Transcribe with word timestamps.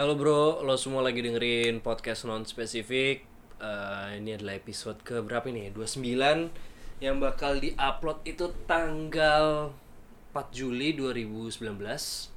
Halo 0.00 0.16
bro, 0.16 0.64
lo 0.64 0.80
semua 0.80 1.04
lagi 1.04 1.20
dengerin 1.20 1.84
podcast 1.84 2.24
non 2.24 2.48
spesifik. 2.48 3.20
Eh, 3.60 4.16
ini 4.16 4.32
adalah 4.32 4.56
episode 4.56 4.96
ke 5.04 5.20
berapa 5.20 5.44
ini? 5.52 5.68
29 5.76 6.48
yang 7.04 7.20
bakal 7.20 7.60
diupload 7.60 8.24
itu 8.24 8.48
tanggal 8.64 9.76
4 10.32 10.56
Juli 10.56 10.96
2019. 10.96 12.32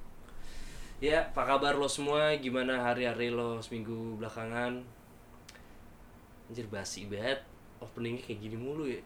Ya, 0.99 1.31
apa 1.31 1.55
kabar 1.55 1.80
lo 1.80 1.88
semua? 1.88 2.35
Gimana 2.35 2.84
hari-hari 2.84 3.31
lo 3.31 3.63
seminggu 3.63 4.20
belakangan? 4.20 4.84
Anjir 6.52 6.68
basi 6.68 7.07
banget. 7.07 7.48
Openingnya 7.80 8.27
kayak 8.27 8.43
gini 8.43 8.57
mulu 8.59 8.91
ya. 8.91 8.99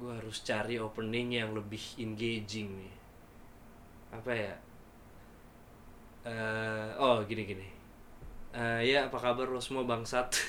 Gue 0.00 0.16
harus 0.16 0.40
cari 0.48 0.80
opening 0.80 1.44
yang 1.44 1.52
lebih 1.52 1.84
engaging 2.00 2.72
nih. 2.72 2.94
Apa 4.16 4.32
ya? 4.32 4.56
Eh, 6.20 6.59
oh 7.20 7.28
gini 7.28 7.44
gini. 7.44 7.68
Eh, 8.56 8.80
ya 8.88 9.12
apa 9.12 9.20
kabar 9.20 9.44
lo 9.52 9.60
semua 9.60 9.84
bangsat? 9.84 10.32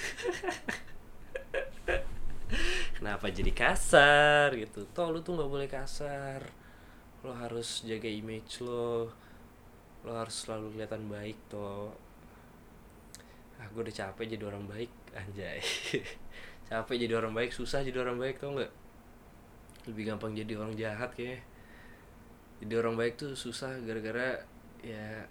Kenapa 2.95 3.27
jadi 3.27 3.51
kasar 3.51 4.55
gitu? 4.55 4.87
Toh 4.95 5.11
lu 5.11 5.19
tuh 5.19 5.35
nggak 5.35 5.51
boleh 5.51 5.67
kasar. 5.67 6.47
Lo 7.27 7.35
harus 7.35 7.83
jaga 7.83 8.07
image 8.07 8.63
lo. 8.63 9.11
Lo 10.07 10.11
harus 10.15 10.47
selalu 10.47 10.79
kelihatan 10.79 11.11
baik 11.11 11.35
toh. 11.51 11.91
Ah 13.59 13.67
gue 13.67 13.83
udah 13.83 13.91
capek 13.91 14.39
jadi 14.39 14.47
orang 14.47 14.63
baik 14.71 14.91
anjay. 15.11 15.59
Capek 16.71 16.95
jadi 17.03 17.19
orang 17.19 17.35
baik 17.35 17.51
susah 17.51 17.83
jadi 17.83 17.99
orang 17.99 18.15
baik 18.15 18.39
tau 18.39 18.55
nggak? 18.55 18.71
Lebih 19.91 20.03
gampang 20.07 20.31
jadi 20.31 20.55
orang 20.55 20.71
jahat 20.79 21.11
kayak 21.19 21.43
jadi 22.63 22.79
orang 22.79 22.95
baik 22.95 23.19
tuh 23.19 23.35
susah 23.35 23.75
gara-gara 23.83 24.39
ya 24.79 25.27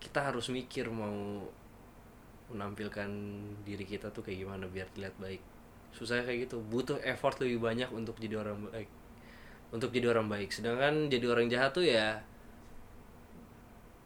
kita 0.00 0.32
harus 0.32 0.48
mikir 0.48 0.88
mau 0.88 1.44
menampilkan 2.50 3.08
diri 3.62 3.86
kita 3.86 4.10
tuh 4.10 4.26
kayak 4.26 4.42
gimana 4.42 4.66
biar 4.66 4.88
terlihat 4.90 5.14
baik. 5.22 5.42
Susah 5.94 6.24
kayak 6.26 6.50
gitu. 6.50 6.58
Butuh 6.58 6.98
effort 7.06 7.38
lebih 7.38 7.62
banyak 7.62 7.92
untuk 7.94 8.18
jadi 8.18 8.42
orang 8.42 8.66
baik. 8.72 8.90
Untuk 9.70 9.94
jadi 9.94 10.10
orang 10.10 10.26
baik. 10.26 10.50
Sedangkan 10.50 11.06
jadi 11.06 11.26
orang 11.30 11.46
jahat 11.46 11.70
tuh 11.70 11.86
ya 11.86 12.18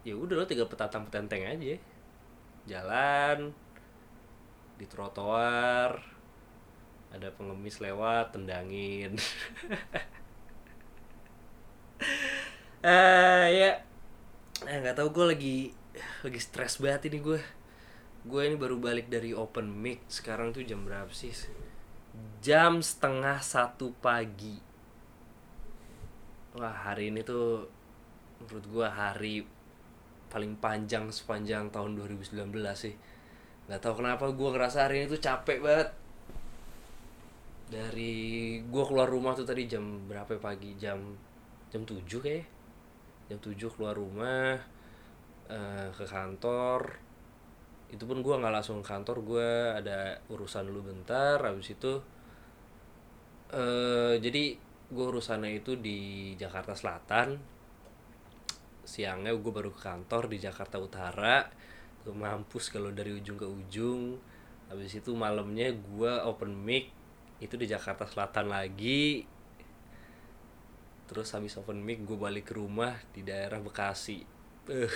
ya 0.05 0.13
udah 0.13 0.37
lo 0.37 0.45
tinggal 0.45 0.69
petatang 0.69 1.09
petenteng 1.09 1.49
aja. 1.49 1.81
Jalan 2.69 3.55
di 4.77 4.85
trotoar 4.85 5.97
ada 7.15 7.29
pengemis 7.33 7.81
lewat 7.81 8.37
tendangin. 8.37 9.17
Eh 12.85 13.47
ya. 13.49 13.81
Eh 14.69 14.77
nggak 14.77 14.93
tahu 14.93 15.09
gue 15.09 15.27
lagi 15.33 15.59
lagi 16.27 16.41
stres 16.43 16.83
banget 16.83 17.13
ini 17.13 17.19
gue. 17.23 17.41
Gue 18.25 18.49
ini 18.49 18.57
baru 18.57 18.81
balik 18.81 19.13
dari 19.13 19.37
open 19.37 19.69
mic 19.71 20.03
sekarang 20.11 20.51
tuh 20.51 20.65
jam 20.67 20.83
berapa 20.83 21.11
sih? 21.13 21.31
Jam 22.43 22.81
setengah 22.81 23.39
satu 23.45 23.95
pagi. 24.01 24.59
Wah 26.59 26.75
hari 26.91 27.11
ini 27.13 27.23
tuh 27.23 27.69
menurut 28.43 28.67
gue 28.67 28.87
hari 28.89 29.35
paling 30.33 30.59
panjang 30.59 31.11
sepanjang 31.15 31.71
tahun 31.71 31.95
2019 31.95 32.51
sih. 32.75 32.95
Nggak 33.71 33.81
tahu 33.81 33.95
kenapa 34.03 34.25
gue 34.33 34.49
ngerasa 34.51 34.89
hari 34.89 35.05
ini 35.05 35.07
tuh 35.13 35.21
capek 35.23 35.59
banget. 35.63 35.89
Dari 37.71 38.15
gue 38.65 38.85
keluar 38.87 39.07
rumah 39.07 39.37
tuh 39.37 39.47
tadi 39.47 39.69
jam 39.71 40.09
berapa 40.11 40.35
ya 40.35 40.41
pagi? 40.41 40.71
Jam 40.81 40.99
jam 41.71 41.83
7 41.83 42.07
kayak 42.23 42.47
jam 43.27 43.39
7 43.43 43.75
keluar 43.75 43.99
rumah 43.99 44.74
eh, 45.49 45.89
ke 45.93 46.05
kantor. 46.09 46.81
Itu 47.93 48.05
pun 48.09 48.25
gue 48.25 48.35
nggak 48.35 48.55
langsung 48.55 48.81
ke 48.81 48.87
kantor 48.91 49.17
gue 49.23 49.51
ada 49.81 50.19
urusan 50.33 50.67
dulu 50.67 50.91
bentar 50.93 51.39
habis 51.45 51.73
itu 51.77 52.01
eh 53.55 54.19
jadi 54.19 54.59
gue 54.91 55.05
urusannya 55.05 55.63
itu 55.63 55.79
di 55.79 56.33
Jakarta 56.37 56.75
Selatan. 56.75 57.39
Siangnya 58.85 59.33
gue 59.33 59.53
baru 59.53 59.73
ke 59.73 59.81
kantor 59.81 60.29
di 60.29 60.39
Jakarta 60.43 60.77
Utara 60.77 61.49
tuh 62.05 62.13
mampus 62.13 62.69
kalau 62.69 62.93
dari 62.93 63.17
ujung 63.17 63.39
ke 63.41 63.47
ujung. 63.49 64.21
Habis 64.69 65.01
itu 65.01 65.13
malamnya 65.17 65.73
gue 65.73 66.13
open 66.25 66.53
mic 66.53 66.91
itu 67.41 67.55
di 67.57 67.67
Jakarta 67.69 68.05
Selatan 68.09 68.51
lagi. 68.53 69.25
Terus 71.09 71.29
habis 71.37 71.57
open 71.61 71.81
mic 71.81 72.05
gue 72.05 72.17
balik 72.17 72.53
ke 72.53 72.55
rumah 72.57 72.97
di 73.13 73.25
daerah 73.25 73.61
Bekasi 73.61 74.34
Eh, 74.65 74.89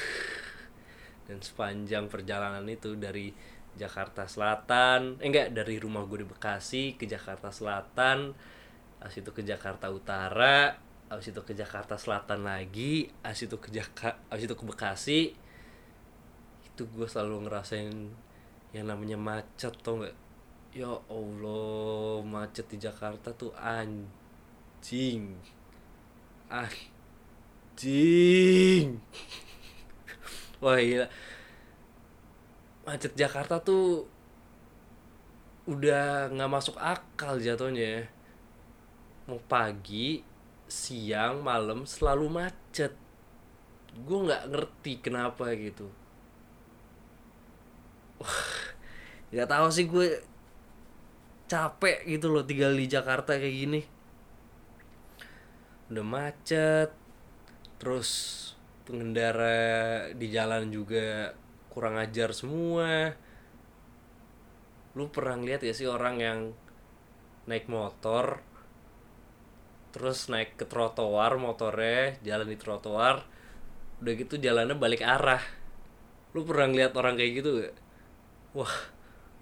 dan 1.28 1.44
sepanjang 1.44 2.08
perjalanan 2.08 2.64
itu 2.64 2.96
dari 2.96 3.28
Jakarta 3.76 4.24
Selatan 4.24 5.20
eh 5.20 5.28
enggak 5.28 5.52
dari 5.52 5.76
rumah 5.76 6.08
gue 6.08 6.24
di 6.24 6.28
Bekasi 6.28 6.96
ke 6.96 7.04
Jakarta 7.04 7.52
Selatan 7.52 8.32
habis 8.96 9.20
itu 9.20 9.28
ke 9.28 9.44
Jakarta 9.44 9.92
Utara 9.92 10.72
habis 11.12 11.28
itu 11.28 11.44
ke 11.44 11.52
Jakarta 11.52 12.00
Selatan 12.00 12.48
lagi 12.48 13.12
habis 13.20 13.44
itu 13.44 13.60
ke 13.60 13.68
Jaka 13.68 14.16
habis 14.32 14.48
itu 14.48 14.56
ke 14.56 14.64
Bekasi. 14.64 15.36
Itu 16.64 16.88
gue 16.88 17.04
selalu 17.04 17.44
ngerasain 17.44 17.92
yang 18.72 18.88
namanya 18.88 19.20
macet 19.20 19.76
tau 19.84 20.00
nggak? 20.00 20.16
Ya 20.72 20.96
Allah 21.12 22.24
macet 22.24 22.72
di 22.72 22.80
Jakarta 22.80 23.36
tuh 23.36 23.52
anjing. 23.60 25.36
Anjing 27.76 28.96
wah 30.62 30.78
gila. 30.78 31.06
Macet 32.86 33.12
Jakarta 33.14 33.60
tuh 33.60 34.08
udah 35.68 36.32
nggak 36.32 36.50
masuk 36.50 36.76
akal 36.80 37.36
jatuhnya. 37.36 37.84
Ya. 37.84 38.02
mau 39.28 39.36
pagi 39.44 40.24
siang 40.64 41.44
malam 41.44 41.84
selalu 41.84 42.26
macet. 42.32 42.96
Gue 43.92 44.18
nggak 44.24 44.48
ngerti 44.48 44.92
kenapa 45.04 45.52
gitu. 45.52 45.92
Wah 48.20 48.72
nggak 49.28 49.48
tahu 49.52 49.68
sih 49.68 49.84
gue 49.84 50.24
capek 51.48 52.08
gitu 52.08 52.32
loh 52.32 52.44
tinggal 52.44 52.72
di 52.72 52.88
Jakarta 52.88 53.36
kayak 53.36 53.56
gini. 53.56 53.80
Udah 55.92 56.04
macet 56.04 56.90
terus 57.76 58.47
pengendara 58.88 60.08
di 60.16 60.32
jalan 60.32 60.72
juga 60.72 61.36
kurang 61.68 62.00
ajar 62.00 62.32
semua. 62.32 63.12
Lu 64.96 65.12
pernah 65.12 65.36
lihat 65.36 65.60
ya 65.60 65.76
sih 65.76 65.84
orang 65.84 66.16
yang 66.16 66.40
naik 67.44 67.68
motor 67.68 68.40
terus 69.92 70.28
naik 70.28 70.56
ke 70.60 70.68
trotoar 70.68 71.40
motornya 71.40 72.20
jalan 72.20 72.48
di 72.48 72.60
trotoar 72.60 73.24
udah 74.00 74.14
gitu 74.16 74.40
jalannya 74.40 74.76
balik 74.80 75.04
arah. 75.04 75.42
Lu 76.32 76.48
pernah 76.48 76.72
lihat 76.72 76.96
orang 76.96 77.20
kayak 77.20 77.32
gitu 77.44 77.50
gak? 77.60 77.74
Wah 78.56 78.74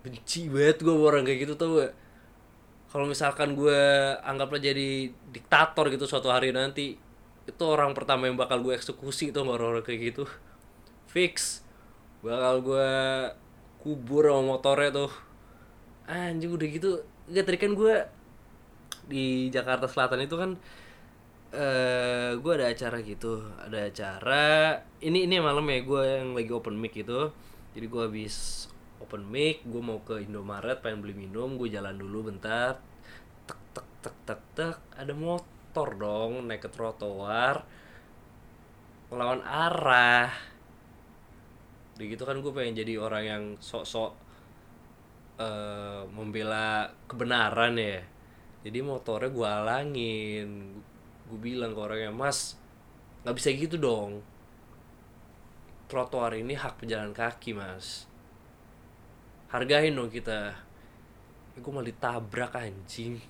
benci 0.02 0.50
banget 0.50 0.82
gue 0.82 0.90
orang 0.90 1.22
kayak 1.22 1.46
gitu 1.46 1.54
tau 1.54 1.78
gak? 1.78 1.94
Kalau 2.90 3.06
misalkan 3.06 3.54
gue 3.54 3.80
anggaplah 4.26 4.58
jadi 4.58 5.10
diktator 5.30 5.86
gitu 5.94 6.08
suatu 6.08 6.34
hari 6.34 6.50
nanti 6.50 7.05
itu 7.46 7.62
orang 7.62 7.94
pertama 7.94 8.26
yang 8.26 8.34
bakal 8.34 8.58
gue 8.58 8.74
eksekusi 8.74 9.30
tuh 9.30 9.46
orang-orang 9.46 9.86
kayak 9.86 10.12
gitu. 10.12 10.24
Fix. 11.06 11.62
Bakal 12.20 12.58
gue 12.66 12.90
kubur 13.78 14.26
sama 14.26 14.42
motornya 14.58 14.90
tuh. 14.90 15.12
Anjing 16.10 16.50
udah 16.50 16.68
gitu. 16.68 16.90
Gak 17.30 17.46
tadi 17.46 17.58
kan 17.58 17.72
gue 17.78 17.94
di 19.06 19.46
Jakarta 19.54 19.86
Selatan 19.86 20.26
itu 20.26 20.34
kan 20.34 20.58
eh 21.54 22.34
gue 22.34 22.52
ada 22.58 22.66
acara 22.66 22.98
gitu. 23.06 23.46
Ada 23.62 23.78
acara 23.94 24.46
ini 24.98 25.30
ini 25.30 25.38
malam 25.38 25.62
ya 25.70 25.78
gue 25.86 26.02
yang 26.02 26.34
lagi 26.34 26.50
open 26.50 26.74
mic 26.74 26.98
gitu. 26.98 27.30
Jadi 27.78 27.86
gue 27.86 28.02
habis 28.02 28.66
open 28.98 29.22
mic 29.22 29.62
gue 29.62 29.78
mau 29.78 30.02
ke 30.02 30.18
Indomaret 30.26 30.82
pengen 30.82 30.98
beli 30.98 31.14
minum 31.14 31.54
gue 31.54 31.70
jalan 31.70 31.94
dulu 31.94 32.34
bentar. 32.34 32.82
Tek 33.46 33.60
tek 33.70 33.86
tek 34.02 34.16
tek 34.26 34.40
tek. 34.58 34.76
Ada 34.98 35.14
motor 35.14 35.46
dong 35.84 36.48
naik 36.48 36.64
ke 36.64 36.70
trotoar 36.72 37.60
ngelawan 39.10 39.42
arah. 39.44 40.30
Gitu 41.96 42.22
kan 42.26 42.42
gue 42.42 42.52
pengen 42.52 42.76
jadi 42.76 42.94
orang 43.00 43.24
yang 43.24 43.44
sok-sok 43.62 44.12
eh 45.36 46.02
membela 46.10 46.88
kebenaran 47.06 47.76
ya. 47.76 48.00
Jadi 48.66 48.78
motornya 48.82 49.30
gue 49.30 49.48
alangin. 49.48 50.48
Gue 51.26 51.38
bilang 51.38 51.72
ke 51.76 51.80
orangnya 51.80 52.12
mas 52.12 52.58
nggak 53.22 53.36
bisa 53.36 53.48
gitu 53.54 53.76
dong. 53.78 54.22
Trotoar 55.86 56.34
ini 56.34 56.54
hak 56.54 56.82
pejalan 56.82 57.14
kaki 57.14 57.54
mas. 57.54 58.06
Hargain 59.50 59.94
dong 59.94 60.10
kita. 60.10 60.54
Gue 61.56 61.72
malah 61.72 61.88
ditabrak 61.88 62.52
anjing. 62.58 63.22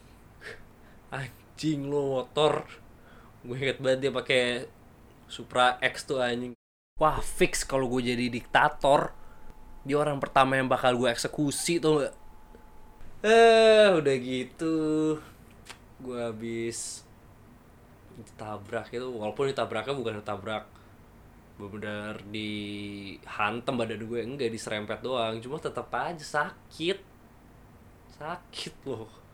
Anjing 1.14 1.45
lo 1.64 2.20
motor. 2.20 2.68
Gue 3.40 3.56
inget 3.56 3.80
banget 3.80 4.08
dia 4.08 4.12
pakai 4.12 4.44
Supra 5.26 5.80
X 5.80 6.04
tuh 6.04 6.20
anjing. 6.20 6.52
Wah 7.00 7.20
fix 7.20 7.64
kalau 7.64 7.88
gue 7.88 8.12
jadi 8.12 8.28
diktator. 8.28 9.12
Dia 9.86 10.02
orang 10.02 10.20
pertama 10.20 10.58
yang 10.58 10.68
bakal 10.68 10.98
gue 10.98 11.08
eksekusi 11.08 11.80
tuh 11.80 12.04
gak 12.04 12.14
eh 13.24 13.88
udah 13.96 14.16
gitu. 14.20 14.76
Gue 16.00 16.18
habis 16.20 17.02
ditabrak 18.20 18.92
itu. 18.92 19.08
Walaupun 19.08 19.50
ditabraknya 19.50 19.94
bukan 19.96 20.14
ditabrak. 20.20 20.64
Benar 21.56 22.20
dihantem 22.28 23.74
badan 23.74 24.02
gue. 24.04 24.20
Enggak 24.20 24.52
diserempet 24.52 25.00
doang. 25.00 25.40
Cuma 25.40 25.56
tetap 25.56 25.88
aja 25.94 26.44
sakit. 26.44 27.00
Sakit 28.16 28.74
loh 28.84 29.25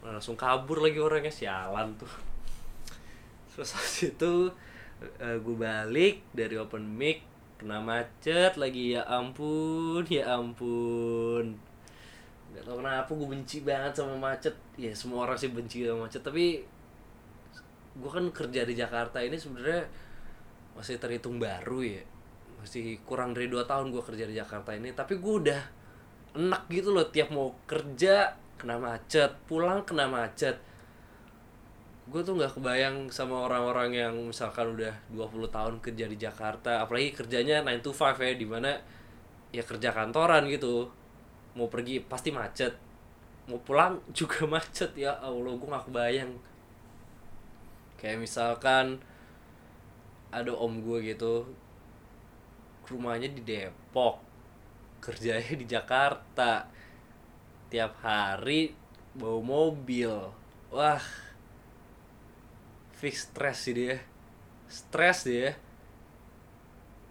langsung 0.00 0.36
kabur 0.36 0.80
lagi 0.80 0.96
orangnya 0.96 1.32
sialan 1.32 1.92
tuh. 2.00 2.08
Terus 3.52 3.76
habis 3.76 3.98
itu 4.16 4.32
uh, 5.20 5.36
gue 5.36 5.56
balik 5.56 6.24
dari 6.32 6.56
open 6.56 6.84
mic 6.84 7.24
kena 7.60 7.80
macet 7.80 8.56
lagi. 8.56 8.96
Ya 8.96 9.04
ampun 9.04 10.04
ya 10.08 10.40
ampun. 10.40 11.56
Nggak 12.50 12.62
tau 12.64 12.76
kenapa 12.80 13.10
gue 13.12 13.28
benci 13.28 13.60
banget 13.62 13.92
sama 14.00 14.16
macet. 14.16 14.56
Ya 14.80 14.92
semua 14.96 15.28
orang 15.28 15.36
sih 15.36 15.52
benci 15.52 15.84
sama 15.84 16.08
macet 16.08 16.24
tapi 16.24 16.64
gue 17.90 18.10
kan 18.10 18.24
kerja 18.32 18.64
di 18.64 18.74
Jakarta 18.78 19.20
ini 19.20 19.36
sebenarnya 19.36 19.84
masih 20.72 20.96
terhitung 20.96 21.36
baru 21.36 21.84
ya. 21.84 22.02
Masih 22.60 23.00
kurang 23.04 23.36
dari 23.36 23.52
dua 23.52 23.68
tahun 23.68 23.92
gue 23.92 24.00
kerja 24.00 24.24
di 24.24 24.36
Jakarta 24.36 24.72
ini 24.72 24.96
tapi 24.96 25.20
gue 25.20 25.34
udah 25.44 25.62
enak 26.30 26.70
gitu 26.70 26.94
loh 26.94 27.10
tiap 27.10 27.34
mau 27.34 27.50
kerja 27.66 28.30
kena 28.60 28.76
macet 28.76 29.32
pulang 29.48 29.80
kena 29.88 30.04
macet. 30.04 30.60
Gue 32.12 32.20
tuh 32.20 32.36
nggak 32.36 32.60
kebayang 32.60 33.08
sama 33.08 33.48
orang-orang 33.48 33.96
yang 33.96 34.14
misalkan 34.28 34.76
udah 34.76 34.92
20 35.14 35.48
tahun 35.48 35.74
kerja 35.80 36.04
di 36.10 36.16
Jakarta 36.20 36.84
apalagi 36.84 37.16
kerjanya 37.16 37.64
9 37.64 37.80
to 37.80 37.90
5 37.96 38.20
ya 38.20 38.34
di 38.36 38.44
mana 38.44 38.76
ya 39.48 39.64
kerja 39.64 39.88
kantoran 39.96 40.44
gitu. 40.52 40.92
Mau 41.56 41.72
pergi 41.72 42.04
pasti 42.04 42.28
macet. 42.28 42.76
Mau 43.48 43.56
pulang 43.64 43.96
juga 44.18 44.44
macet 44.44 44.92
ya 44.92 45.16
Allah 45.24 45.56
gue 45.56 45.68
nggak 45.72 45.86
kebayang. 45.88 46.32
Kayak 47.96 48.20
misalkan 48.20 49.00
ada 50.30 50.52
om 50.54 50.78
gue 50.84 51.10
gitu 51.10 51.48
rumahnya 52.90 53.30
di 53.30 53.42
Depok 53.46 54.18
kerjanya 54.98 55.54
di 55.54 55.66
Jakarta 55.66 56.66
tiap 57.70 57.94
hari 58.02 58.74
bawa 59.14 59.40
mobil. 59.40 60.10
Wah 60.74 61.02
fix 62.98 63.30
stress 63.30 63.64
sih 63.64 63.74
dia. 63.74 63.96
Stress 64.68 65.24
dia. 65.24 65.56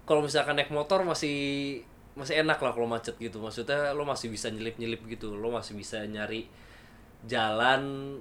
Kalau 0.05 0.21
misalkan 0.21 0.59
naik 0.59 0.69
motor 0.69 1.01
masih 1.01 1.81
masih 2.13 2.43
enak 2.43 2.59
lah 2.59 2.71
kalau 2.75 2.85
macet 2.85 3.15
gitu. 3.17 3.39
Maksudnya 3.41 3.95
lo 3.95 4.03
masih 4.05 4.29
bisa 4.29 4.51
nyelip 4.51 4.77
nyelip 4.77 5.01
gitu. 5.09 5.33
Lo 5.33 5.49
masih 5.49 5.73
bisa 5.73 6.03
nyari 6.05 6.45
jalan. 7.25 8.15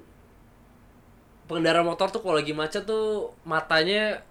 Pengendara 1.50 1.82
motor 1.82 2.08
tuh 2.08 2.20
kalau 2.22 2.38
lagi 2.38 2.54
macet 2.54 2.86
tuh 2.86 3.34
matanya 3.44 4.22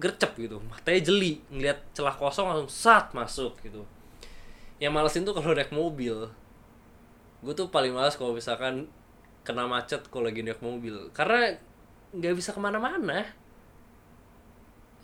gercep 0.00 0.34
gitu. 0.40 0.58
Matanya 0.66 1.00
jeli. 1.04 1.38
Ngeliat 1.52 1.94
celah 1.94 2.16
kosong 2.16 2.50
langsung 2.50 2.70
sat 2.70 3.12
masuk 3.12 3.60
gitu. 3.62 3.86
Yang 4.82 4.92
malesin 4.92 5.22
tuh 5.24 5.32
kalau 5.36 5.56
naik 5.56 5.72
mobil 5.72 6.28
gue 7.44 7.52
tuh 7.52 7.68
paling 7.68 7.92
males 7.92 8.16
kalau 8.16 8.32
misalkan 8.36 8.88
kena 9.46 9.68
macet 9.68 10.04
kalau 10.08 10.28
lagi 10.28 10.42
naik 10.42 10.60
mobil. 10.60 11.12
Karena 11.12 11.54
nggak 12.14 12.34
bisa 12.36 12.54
ke 12.54 12.60
mana-mana. 12.60 13.24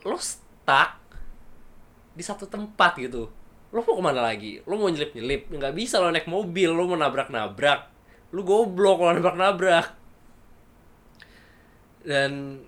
Lo 0.02 0.18
stuck 0.18 0.98
di 2.12 2.22
satu 2.24 2.48
tempat 2.48 2.98
gitu. 2.98 3.30
Lo 3.72 3.80
mau 3.84 3.96
ke 3.96 4.04
mana 4.04 4.20
lagi? 4.24 4.60
Lo 4.64 4.76
mau 4.76 4.90
nyelip 4.90 5.14
nyelip 5.16 5.48
nggak 5.52 5.74
bisa 5.76 6.00
lo 6.02 6.12
naik 6.12 6.28
mobil 6.28 6.72
lo 6.72 6.88
mau 6.88 6.98
nabrak 6.98 7.28
nabrak 7.32 7.92
lo 8.32 8.40
goblok 8.42 8.98
lo 9.04 9.12
nabrak 9.12 9.36
nabrak 9.36 9.86
dan 12.02 12.64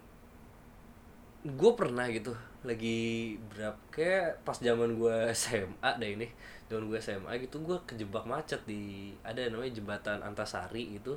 gue 1.43 1.73
pernah 1.75 2.07
gitu 2.13 2.37
lagi 2.65 3.37
berapa 3.53 3.81
kayak 3.93 4.45
pas 4.45 4.57
zaman 4.61 4.97
gue 4.97 5.17
SMA 5.41 5.91
deh 6.01 6.11
ini 6.21 6.29
zaman 6.75 6.91
gue 6.91 6.99
SMA 6.99 7.33
gitu 7.47 7.63
gue 7.63 7.79
kejebak 7.87 8.27
macet 8.27 8.59
di 8.67 9.15
ada 9.23 9.47
namanya 9.47 9.71
jembatan 9.71 10.19
Antasari 10.27 10.99
gitu. 10.99 11.15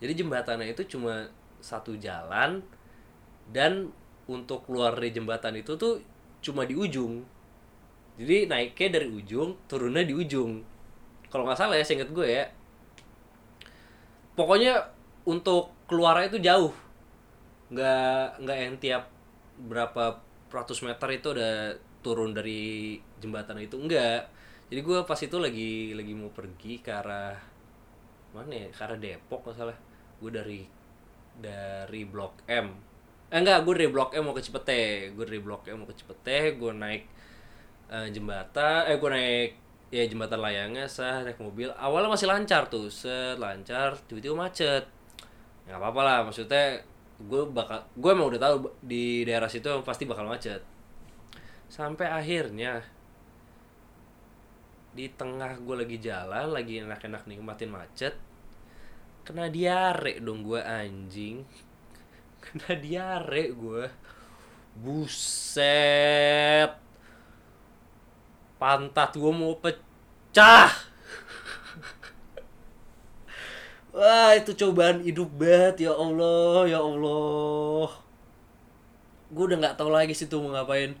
Jadi 0.00 0.24
jembatannya 0.24 0.72
itu 0.72 0.96
cuma 0.96 1.28
satu 1.60 1.92
jalan 2.00 2.64
dan 3.52 3.92
untuk 4.24 4.64
keluar 4.64 4.96
dari 4.96 5.12
jembatan 5.12 5.60
itu 5.60 5.76
tuh 5.76 6.00
cuma 6.40 6.64
di 6.64 6.72
ujung. 6.72 7.20
Jadi 8.16 8.48
naiknya 8.48 8.88
dari 8.98 9.08
ujung 9.12 9.60
turunnya 9.68 10.08
di 10.08 10.16
ujung. 10.16 10.64
Kalau 11.28 11.44
nggak 11.44 11.58
salah 11.60 11.76
ya 11.76 11.84
seinget 11.84 12.08
gue 12.08 12.24
ya. 12.24 12.48
Pokoknya 14.32 14.80
untuk 15.28 15.76
keluarnya 15.84 16.32
itu 16.32 16.40
jauh. 16.40 16.72
Nggak 17.68 18.40
nggak 18.40 18.58
yang 18.58 18.74
tiap 18.80 19.04
berapa 19.58 20.24
ratus 20.48 20.80
meter 20.86 21.08
itu 21.12 21.28
udah 21.34 21.76
turun 22.00 22.32
dari 22.32 22.96
jembatan 23.18 23.58
itu 23.58 23.74
enggak 23.74 24.37
jadi 24.68 24.80
gue 24.84 24.98
pas 25.08 25.16
itu 25.16 25.36
lagi 25.40 25.96
lagi 25.96 26.12
mau 26.12 26.28
pergi 26.28 26.84
ke 26.84 26.92
arah 26.92 27.32
mana 28.36 28.52
ya? 28.52 28.68
Ke 28.68 28.80
arah 28.84 28.98
Depok 29.00 29.40
nggak 29.48 29.56
salah. 29.56 29.78
Gue 30.20 30.28
dari 30.28 30.60
dari 31.40 32.02
Blok 32.04 32.44
M. 32.44 32.76
Eh 33.32 33.38
enggak 33.40 33.64
gue 33.64 33.74
dari 33.80 33.88
Blok 33.88 34.12
M 34.12 34.28
mau 34.28 34.36
ke 34.36 34.44
Cipete. 34.44 35.08
Gue 35.16 35.24
dari 35.24 35.40
Blok 35.40 35.64
M 35.72 35.80
mau 35.80 35.88
ke 35.88 35.96
Cipete 35.96 36.60
gue 36.60 36.72
naik 36.76 37.08
uh, 37.88 38.08
jembatan 38.12 38.92
eh 38.92 38.96
gue 39.00 39.10
naik 39.10 39.50
ya 39.88 40.04
jembatan 40.04 40.40
layangnya 40.44 40.84
sah 40.84 41.24
naik 41.24 41.40
mobil. 41.40 41.72
Awalnya 41.72 42.12
masih 42.12 42.28
lancar 42.28 42.68
tuh 42.68 42.92
set 42.92 43.40
lancar 43.40 43.96
tiba-tiba 44.04 44.36
macet. 44.36 44.84
Nggak 45.64 45.80
apa-apa 45.80 46.00
lah 46.04 46.18
maksudnya 46.28 46.76
gue 47.18 47.42
bakal 47.50 47.80
gue 47.96 48.10
emang 48.12 48.28
udah 48.28 48.40
tahu 48.40 48.54
di 48.84 49.24
daerah 49.24 49.48
situ 49.48 49.72
pasti 49.80 50.04
bakal 50.04 50.28
macet. 50.28 50.60
Sampai 51.72 52.12
akhirnya 52.12 52.84
di 54.96 55.12
tengah 55.12 55.60
gue 55.60 55.76
lagi 55.84 55.96
jalan 56.00 56.52
lagi 56.52 56.80
enak-enak 56.80 57.28
nikmatin 57.28 57.70
macet 57.70 58.16
kena 59.28 59.52
diare 59.52 60.24
dong 60.24 60.40
gue 60.40 60.56
anjing. 60.56 61.44
Kena 62.40 62.80
diare 62.80 63.52
gue 63.52 63.84
buset. 64.72 66.72
Pantat 68.56 69.20
gue 69.20 69.28
mau 69.28 69.52
pecah. 69.60 70.72
Wah 73.92 74.32
itu 74.32 74.56
cobaan 74.56 75.04
hidup 75.04 75.28
banget 75.36 75.84
ya 75.84 75.92
Allah 75.92 76.64
ya 76.64 76.80
Allah. 76.80 77.92
Gue 79.28 79.44
udah 79.44 79.60
gak 79.60 79.76
tahu 79.76 79.92
lagi 79.92 80.16
sih 80.16 80.24
tuh 80.24 80.40
mau 80.40 80.56
ngapain 80.56 80.96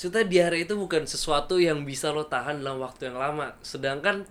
Maksudnya 0.00 0.24
diare 0.24 0.64
itu 0.64 0.80
bukan 0.80 1.04
sesuatu 1.04 1.60
yang 1.60 1.84
bisa 1.84 2.08
lo 2.08 2.24
tahan 2.24 2.64
dalam 2.64 2.80
waktu 2.80 3.12
yang 3.12 3.20
lama. 3.20 3.52
Sedangkan 3.60 4.24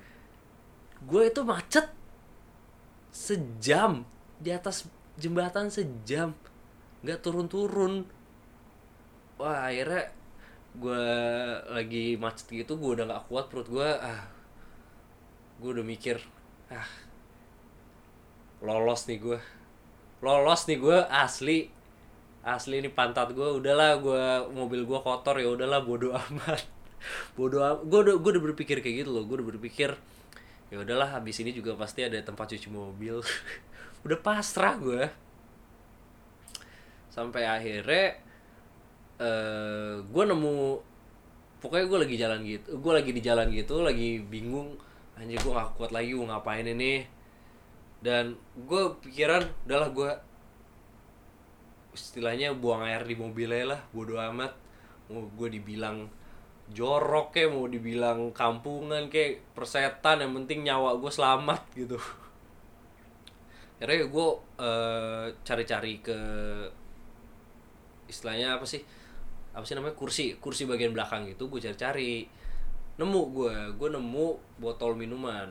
gue 1.05 1.29
itu 1.29 1.45
macet 1.45 1.93
Sejam 3.13 4.01
Di 4.41 4.49
atas 4.49 4.89
jembatan 5.21 5.69
sejam. 5.69 6.33
Gak 7.05 7.21
turun-turun. 7.21 8.09
Wah 9.37 9.69
akhirnya 9.69 10.09
gue 10.73 11.05
lagi 11.69 12.17
macet 12.17 12.49
gitu 12.49 12.73
gue 12.73 12.89
udah 12.97 13.05
gak 13.05 13.29
kuat 13.29 13.53
perut 13.53 13.69
gue. 13.69 13.89
Ah 14.01 14.25
gue 15.61 15.69
udah 15.69 15.85
mikir 15.85 16.17
ah 16.73 16.89
lolos 18.65 19.05
nih 19.05 19.21
gue. 19.21 19.37
Lolos 20.25 20.65
nih 20.65 20.81
gue 20.81 20.97
asli 21.13 21.69
asli 22.55 22.81
ini 22.81 22.89
pantat 22.89 23.33
gue 23.35 23.49
udahlah 23.59 23.99
gue 23.99 24.23
mobil 24.53 24.85
gue 24.87 24.99
kotor 25.01 25.35
ya 25.37 25.49
udahlah 25.49 25.83
bodoh 25.83 26.13
amat. 26.29 26.63
Bodoh 27.35 27.61
amat 27.61 27.81
gue 27.85 27.99
udah 27.99 28.15
gue 28.17 28.29
udah 28.37 28.43
berpikir 28.51 28.81
kayak 28.81 29.05
gitu 29.05 29.09
loh 29.13 29.23
gue 29.27 29.41
udah 29.41 29.47
berpikir 29.55 29.93
ya 30.69 30.77
udahlah 30.77 31.17
habis 31.17 31.41
ini 31.41 31.49
juga 31.49 31.73
pasti 31.73 32.05
ada 32.05 32.17
tempat 32.21 32.53
cuci 32.53 32.69
mobil. 32.69 33.21
Udah 34.05 34.15
pasrah 34.15 34.79
gue 34.79 35.11
sampai 37.11 37.43
akhirnya 37.43 38.15
uh, 39.19 39.99
gue 39.99 40.23
nemu 40.23 40.79
pokoknya 41.59 41.85
gue 41.91 41.99
lagi 42.07 42.15
jalan 42.15 42.39
gitu 42.47 42.79
gue 42.79 42.93
lagi 42.95 43.11
di 43.11 43.19
jalan 43.19 43.51
gitu 43.51 43.83
lagi 43.83 44.23
bingung 44.23 44.79
anjir 45.19 45.35
gue 45.43 45.51
gak 45.51 45.75
kuat 45.75 45.91
lagi 45.91 46.15
gue 46.15 46.23
ngapain 46.23 46.63
ini? 46.63 47.03
Dan 47.99 48.39
gue 48.55 48.83
pikiran 49.03 49.43
udahlah 49.67 49.91
gue 49.91 50.11
istilahnya 51.99 52.55
buang 52.55 52.87
air 52.87 53.03
di 53.03 53.15
mobilnya 53.19 53.75
lah 53.75 53.81
bodo 53.91 54.15
amat. 54.15 54.55
Mau 55.11 55.25
gue 55.35 55.49
dibilang 55.51 56.07
jorok 56.69 57.33
kayak 57.33 57.49
mau 57.49 57.65
dibilang 57.65 58.29
kampungan 58.29 59.09
kayak 59.09 59.41
persetan 59.57 60.21
yang 60.21 60.31
penting 60.37 60.63
nyawa 60.65 60.95
gue 61.01 61.11
selamat 61.11 61.61
gitu. 61.73 61.97
Akhirnya 63.81 64.05
gue 64.05 64.27
uh, 64.59 65.25
cari-cari 65.41 66.03
ke 66.03 66.19
istilahnya 68.09 68.57
apa 68.57 68.65
sih 68.65 68.81
apa 69.49 69.65
sih 69.65 69.73
namanya 69.73 69.97
kursi 69.97 70.37
kursi 70.37 70.69
bagian 70.69 70.93
belakang 70.93 71.25
itu 71.25 71.49
gue 71.49 71.59
cari-cari. 71.59 72.29
Nemu 73.01 73.21
gue 73.33 73.53
gue 73.79 73.89
nemu 73.89 74.27
botol 74.61 74.93
minuman. 74.93 75.49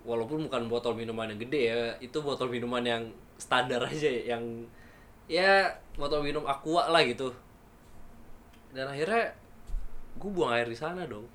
Walaupun 0.00 0.48
bukan 0.48 0.70
botol 0.70 0.96
minuman 0.96 1.28
yang 1.34 1.40
gede 1.40 1.60
ya 1.66 1.80
itu 1.98 2.20
botol 2.22 2.48
minuman 2.48 2.84
yang 2.86 3.02
standar 3.40 3.82
aja 3.84 4.08
yang 4.08 4.44
ya 5.30 5.70
botol 5.94 6.26
minum 6.26 6.42
aqua 6.42 6.90
lah 6.90 7.06
gitu. 7.06 7.30
Dan 8.74 8.90
akhirnya 8.90 9.30
gue 10.18 10.30
buang 10.34 10.50
air 10.50 10.66
di 10.66 10.74
sana 10.74 11.06
dong. 11.06 11.22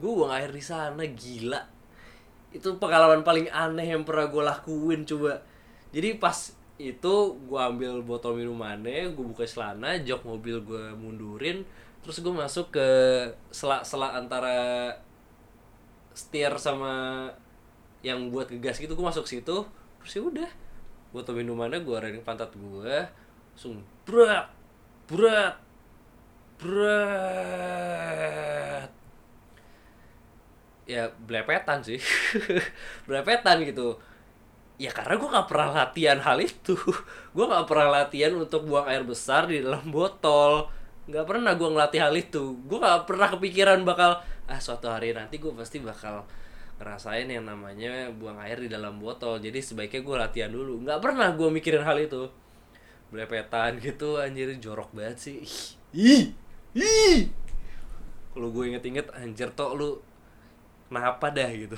Gue 0.00 0.08
buang 0.08 0.32
air 0.32 0.48
di 0.48 0.64
sana 0.64 1.04
gila. 1.04 1.60
Itu 2.50 2.80
pengalaman 2.80 3.20
paling 3.20 3.52
aneh 3.52 3.92
yang 3.92 4.08
pernah 4.08 4.32
gue 4.32 4.42
lakuin 4.42 5.04
coba. 5.04 5.44
Jadi 5.92 6.16
pas 6.16 6.56
itu 6.80 7.14
gue 7.44 7.60
ambil 7.60 8.00
botol 8.00 8.40
minumannya 8.40 9.12
gue 9.12 9.24
buka 9.24 9.44
celana 9.44 10.00
jok 10.00 10.24
mobil 10.24 10.64
gue 10.64 10.96
mundurin 10.96 11.60
terus 12.00 12.24
gue 12.24 12.32
masuk 12.32 12.72
ke 12.72 12.88
selak-selak 13.52 14.16
antara 14.16 14.88
setir 16.16 16.48
sama 16.56 17.28
yang 18.00 18.32
buat 18.32 18.48
ngegas 18.48 18.80
gitu 18.80 18.96
gue 18.96 19.04
masuk 19.04 19.28
situ 19.28 19.60
terus 20.00 20.12
ya 20.16 20.24
udah 20.24 20.50
botol 21.10 21.38
minumannya 21.38 21.82
gue 21.82 21.94
arahin 21.94 22.22
pantat 22.22 22.54
gue 22.54 22.94
langsung 23.54 23.82
berat 24.06 24.46
berat 25.10 25.58
berat. 26.60 28.10
Ya 30.84 31.08
belepetan 31.24 31.80
sih. 31.80 31.96
Belepetan 33.08 33.64
gitu. 33.64 33.96
Ya 34.80 34.92
karena 34.92 35.16
gue 35.16 35.28
nggak 35.28 35.48
pernah 35.48 35.70
latihan 35.84 36.20
hal 36.20 36.40
itu. 36.40 36.72
Gue 37.36 37.44
nggak 37.44 37.68
pernah 37.68 38.00
latihan 38.00 38.32
untuk 38.32 38.64
buang 38.64 38.88
air 38.88 39.04
besar 39.04 39.44
di 39.44 39.60
dalam 39.60 39.92
botol. 39.92 40.72
Nggak 41.04 41.28
pernah 41.28 41.52
gue 41.52 41.68
ngelatih 41.68 42.00
hal 42.00 42.16
itu. 42.16 42.56
Gue 42.64 42.80
nggak 42.80 43.04
pernah 43.04 43.28
kepikiran 43.28 43.84
bakal 43.84 44.24
ah 44.48 44.56
suatu 44.58 44.88
hari 44.88 45.12
nanti 45.12 45.36
gue 45.36 45.52
pasti 45.52 45.84
bakal 45.84 46.24
ngerasain 46.80 47.28
yang 47.28 47.44
namanya 47.44 48.08
buang 48.16 48.40
air 48.40 48.56
di 48.56 48.72
dalam 48.72 48.96
botol. 48.96 49.36
Jadi 49.36 49.60
sebaiknya 49.60 50.00
gue 50.00 50.16
latihan 50.16 50.50
dulu. 50.50 50.80
Nggak 50.80 51.00
pernah 51.04 51.28
gue 51.36 51.48
mikirin 51.52 51.84
hal 51.84 52.00
itu. 52.00 52.24
Belepetan 53.12 53.76
gitu 53.84 54.16
anjir. 54.16 54.48
Jorok 54.56 54.96
banget 54.96 55.20
sih. 55.20 55.38
Ih. 55.92 56.32
Ih. 56.72 57.28
Kalau 58.32 58.48
gue 58.48 58.64
inget-inget 58.72 59.12
anjir 59.12 59.52
tok 59.52 59.76
lu 59.76 60.00
kenapa 60.88 61.28
dah 61.28 61.50
gitu. 61.52 61.76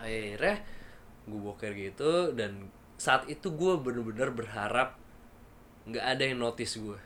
Akhirnya 0.00 0.64
gue 1.28 1.40
boker 1.42 1.76
gitu 1.76 2.32
dan 2.32 2.72
saat 2.96 3.28
itu 3.28 3.52
gue 3.52 3.76
bener-bener 3.76 4.32
berharap 4.32 4.96
nggak 5.84 6.06
ada 6.16 6.22
yang 6.22 6.38
notice 6.38 6.78
gue 6.78 6.96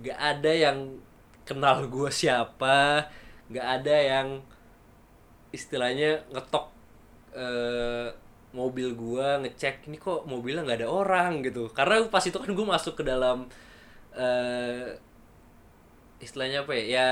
nggak 0.00 0.16
ada 0.16 0.52
yang 0.54 0.78
kenal 1.44 1.84
gue 1.90 2.08
siapa. 2.08 3.10
Nggak 3.50 3.66
ada 3.82 3.96
yang 3.98 4.28
istilahnya 5.50 6.22
ngetok 6.30 6.66
eh, 7.34 8.08
mobil 8.50 8.98
gue 8.98 9.28
ngecek 9.46 9.86
ini 9.86 9.96
kok 9.98 10.26
mobilnya 10.26 10.66
nggak 10.66 10.80
ada 10.82 10.90
orang 10.90 11.42
gitu. 11.46 11.70
Karena 11.70 12.02
pas 12.10 12.22
itu 12.22 12.38
kan 12.38 12.50
gue 12.50 12.66
masuk 12.66 12.94
ke 12.98 13.04
dalam 13.06 13.46
eh, 14.14 14.98
istilahnya 16.20 16.66
apa 16.66 16.72
ya 16.76 16.84
ya 16.86 17.08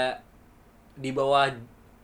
di 0.98 1.10
bawah 1.14 1.48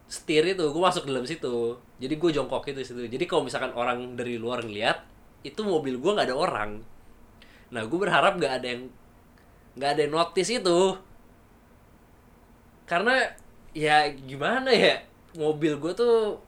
setir 0.06 0.46
itu 0.46 0.62
gue 0.62 0.82
masuk 0.82 1.06
ke 1.06 1.10
dalam 1.10 1.26
situ. 1.26 1.78
Jadi 1.98 2.14
gue 2.18 2.30
jongkok 2.30 2.66
itu 2.70 2.80
situ. 2.86 3.06
Jadi 3.06 3.24
kalau 3.26 3.46
misalkan 3.46 3.74
orang 3.74 4.14
dari 4.14 4.38
luar 4.38 4.62
ngeliat 4.62 5.02
itu 5.42 5.60
mobil 5.62 5.98
gue 5.98 6.10
nggak 6.14 6.28
ada 6.30 6.36
orang. 6.38 6.70
Nah 7.74 7.82
gue 7.86 7.98
berharap 7.98 8.38
nggak 8.38 8.54
ada 8.62 8.66
yang 8.66 8.82
nggak 9.74 9.90
ada 9.98 10.00
yang 10.06 10.14
notice 10.14 10.50
itu. 10.54 10.80
Karena 12.86 13.16
ya 13.74 14.06
gimana 14.14 14.70
ya 14.70 15.13
mobil 15.34 15.78
gue 15.78 15.92
tuh 15.94 16.38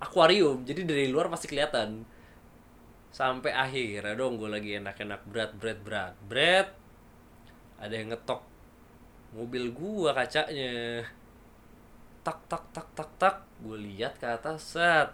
akuarium 0.00 0.60
jadi 0.68 0.84
dari 0.84 1.08
luar 1.08 1.32
pasti 1.32 1.48
kelihatan. 1.48 2.04
Sampai 3.14 3.54
akhirnya 3.54 4.18
dong 4.18 4.36
gue 4.36 4.50
lagi 4.50 4.76
enak-enak 4.76 5.20
berat 5.30 5.52
berat 5.56 5.78
berat 5.80 6.14
berat. 6.26 6.68
Ada 7.78 7.94
yang 7.94 8.08
ngetok 8.12 8.42
mobil 9.34 9.70
gua 9.74 10.14
kacanya. 10.14 11.02
Tak 12.24 12.38
tak 12.48 12.64
tak 12.74 12.88
tak 12.96 13.10
tak. 13.18 13.36
Gue 13.62 13.78
lihat 13.78 14.18
ke 14.18 14.26
atas 14.26 14.76
set. 14.76 15.10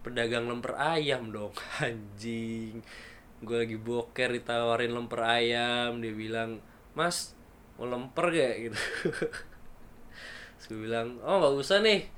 Pedagang 0.00 0.46
lemper 0.46 0.78
ayam 0.78 1.28
dong 1.34 1.52
anjing. 1.84 2.80
Gue 3.42 3.56
lagi 3.66 3.76
boker 3.76 4.32
ditawarin 4.32 4.96
lemper 4.96 5.20
ayam 5.22 6.00
dia 6.00 6.14
bilang 6.14 6.62
mas 6.96 7.36
mau 7.76 7.84
lemper 7.84 8.32
gak? 8.32 8.54
Gitu 8.64 8.80
gue 10.66 10.78
bilang 10.82 11.22
oh 11.22 11.38
nggak 11.38 11.54
usah 11.62 11.78
nih 11.78 12.15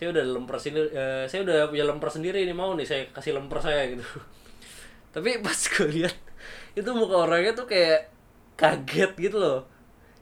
saya 0.00 0.16
udah 0.16 0.24
lemper 0.32 0.56
sini 0.56 0.80
eh, 0.96 1.28
saya 1.28 1.44
udah 1.44 1.68
punya 1.68 1.84
lemper 1.84 2.08
sendiri 2.08 2.40
ini 2.40 2.56
mau 2.56 2.72
nih 2.72 2.88
saya 2.88 3.04
kasih 3.12 3.36
lemper 3.36 3.60
saya 3.60 3.84
gitu. 3.84 4.00
Tapi 5.12 5.44
pas 5.44 5.60
gue 5.60 5.86
lihat 5.92 6.16
itu 6.72 6.88
muka 6.96 7.28
orangnya 7.28 7.52
tuh 7.52 7.68
kayak 7.68 8.08
kaget 8.56 9.12
gitu 9.20 9.36
loh. 9.36 9.68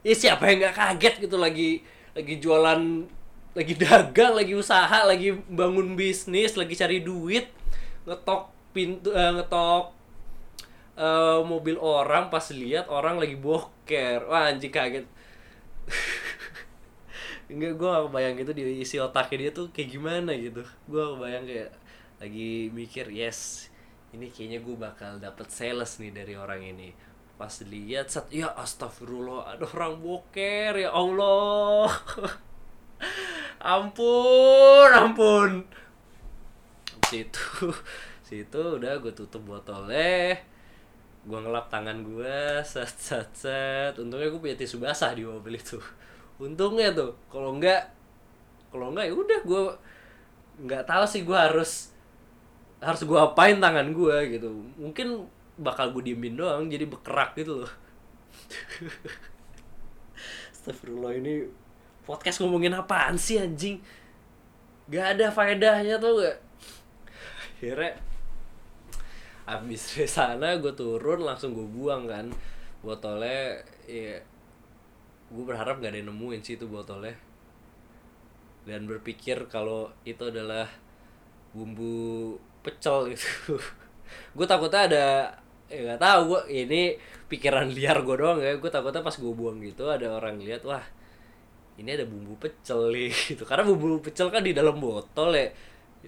Ya 0.03 0.11
siapa 0.11 0.51
yang 0.51 0.67
nggak 0.67 0.75
kaget 0.75 1.15
gitu 1.23 1.39
lagi 1.39 1.79
lagi 2.11 2.43
jualan 2.43 3.07
lagi 3.55 3.73
dagang 3.79 4.35
lagi 4.35 4.51
usaha 4.51 4.99
lagi 5.07 5.31
bangun 5.47 5.95
bisnis 5.95 6.59
lagi 6.59 6.75
cari 6.75 6.99
duit 6.99 7.47
ngetok 8.03 8.51
pintu 8.75 9.15
eh, 9.15 9.31
ngetok 9.31 9.95
eh, 10.99 11.39
mobil 11.47 11.79
orang 11.79 12.27
pas 12.27 12.43
lihat 12.51 12.91
orang 12.91 13.15
lagi 13.15 13.39
boker. 13.39 14.27
Wah 14.27 14.51
anjing 14.51 14.75
kaget 14.75 15.07
enggak 17.49 17.73
gue 17.81 17.87
gak 17.89 18.03
kebayang 18.07 18.35
gitu 18.37 18.51
di 18.53 18.63
isi 18.85 18.95
otaknya 19.01 19.37
dia 19.49 19.51
tuh 19.51 19.67
kayak 19.73 19.89
gimana 19.89 20.31
gitu. 20.37 20.61
Gue 20.85 21.03
kebayang 21.17 21.45
kayak 21.49 21.71
lagi 22.21 22.69
mikir 22.69 23.09
yes 23.09 23.69
ini 24.13 24.29
kayaknya 24.33 24.59
gue 24.65 24.75
bakal 24.77 25.21
dapet 25.21 25.49
sales 25.53 25.97
nih 26.01 26.13
dari 26.13 26.33
orang 26.37 26.61
ini. 26.61 26.89
Pas 27.37 27.53
lihat 27.65 28.11
set 28.11 28.27
ya 28.33 28.51
astagfirullah 28.53 29.55
ada 29.55 29.65
orang 29.69 30.01
boker 30.01 30.73
ya 30.77 30.89
Allah. 30.93 31.89
Ampun 33.77 34.89
ampun. 34.93 35.51
Situ 37.09 37.73
situ 38.27 38.61
udah 38.77 38.97
gue 39.01 39.13
tutup 39.13 39.45
botolnya. 39.45 40.37
Gue 41.25 41.39
ngelap 41.41 41.69
tangan 41.69 42.01
gue 42.01 42.65
set 42.65 42.93
set 42.97 43.29
set. 43.33 43.93
Untungnya 43.97 44.29
gue 44.29 44.41
punya 44.41 44.57
tisu 44.57 44.81
basah 44.81 45.13
di 45.13 45.25
mobil 45.25 45.57
itu 45.57 45.77
untungnya 46.39 46.95
tuh 46.95 47.11
kalau 47.27 47.59
enggak 47.59 47.91
kalau 48.71 48.95
enggak 48.95 49.11
ya 49.11 49.13
udah 49.13 49.39
gue 49.43 49.61
nggak 50.65 50.83
tahu 50.87 51.03
sih 51.07 51.21
gue 51.27 51.35
harus 51.35 51.91
harus 52.79 53.01
gue 53.03 53.19
apain 53.19 53.59
tangan 53.59 53.91
gue 53.91 54.39
gitu. 54.39 54.49
Mungkin 54.79 55.27
bakal 55.59 55.91
gue 55.91 56.11
diemin 56.11 56.39
doang 56.39 56.71
jadi 56.71 56.87
bekerak 56.87 57.35
gitu 57.35 57.63
loh. 57.63 57.71
Astagfirullah 60.55 61.19
ini 61.19 61.43
podcast 62.07 62.39
ngomongin 62.39 62.75
apaan 62.75 63.19
sih 63.19 63.39
anjing? 63.39 63.83
Gak 64.87 65.19
ada 65.19 65.27
faedahnya 65.29 65.99
tuh 65.99 66.23
gak? 66.23 66.37
Akhirnya 67.59 67.99
abis 69.49 69.81
dari 69.91 70.07
sana 70.07 70.55
gue 70.61 70.71
turun 70.71 71.25
langsung 71.25 71.57
gue 71.57 71.67
buang 71.67 72.07
kan 72.07 72.31
botolnya 72.79 73.59
ya 73.89 74.21
gue 75.29 75.43
berharap 75.45 75.77
gak 75.81 75.93
ada 75.93 75.99
yang 76.01 76.09
nemuin 76.13 76.41
sih 76.41 76.55
itu 76.57 76.65
botolnya. 76.65 77.15
Dan 78.65 78.85
berpikir 78.85 79.49
kalau 79.49 79.89
itu 80.05 80.29
adalah 80.29 80.67
bumbu 81.55 82.37
pecel 82.61 83.13
gitu. 83.13 83.57
Gue 84.37 84.45
takutnya 84.49 84.81
ada 84.89 85.05
ya 85.69 85.85
nggak 85.85 86.01
tahu 86.01 86.21
gue 86.33 86.41
ini 86.65 86.97
pikiran 87.29 87.69
liar 87.69 88.01
gue 88.01 88.15
doang 88.17 88.39
ya. 88.41 88.57
Gue 88.57 88.69
takutnya 88.69 89.01
pas 89.05 89.15
gue 89.15 89.33
buang 89.33 89.57
gitu 89.61 89.89
ada 89.89 90.17
orang 90.17 90.37
lihat 90.41 90.65
wah 90.65 90.81
ini 91.79 91.89
ada 91.95 92.05
bumbu 92.05 92.37
pecel 92.37 92.89
nih 92.93 93.13
gitu. 93.33 93.43
Karena 93.45 93.65
bumbu 93.69 94.01
pecel 94.01 94.29
kan 94.33 94.41
di 94.45 94.53
dalam 94.53 94.77
botol 94.77 95.33
ya 95.33 95.49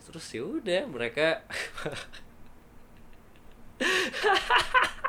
terus 0.01 0.23
ya 0.33 0.41
udah 0.43 0.87
mereka 0.87 1.43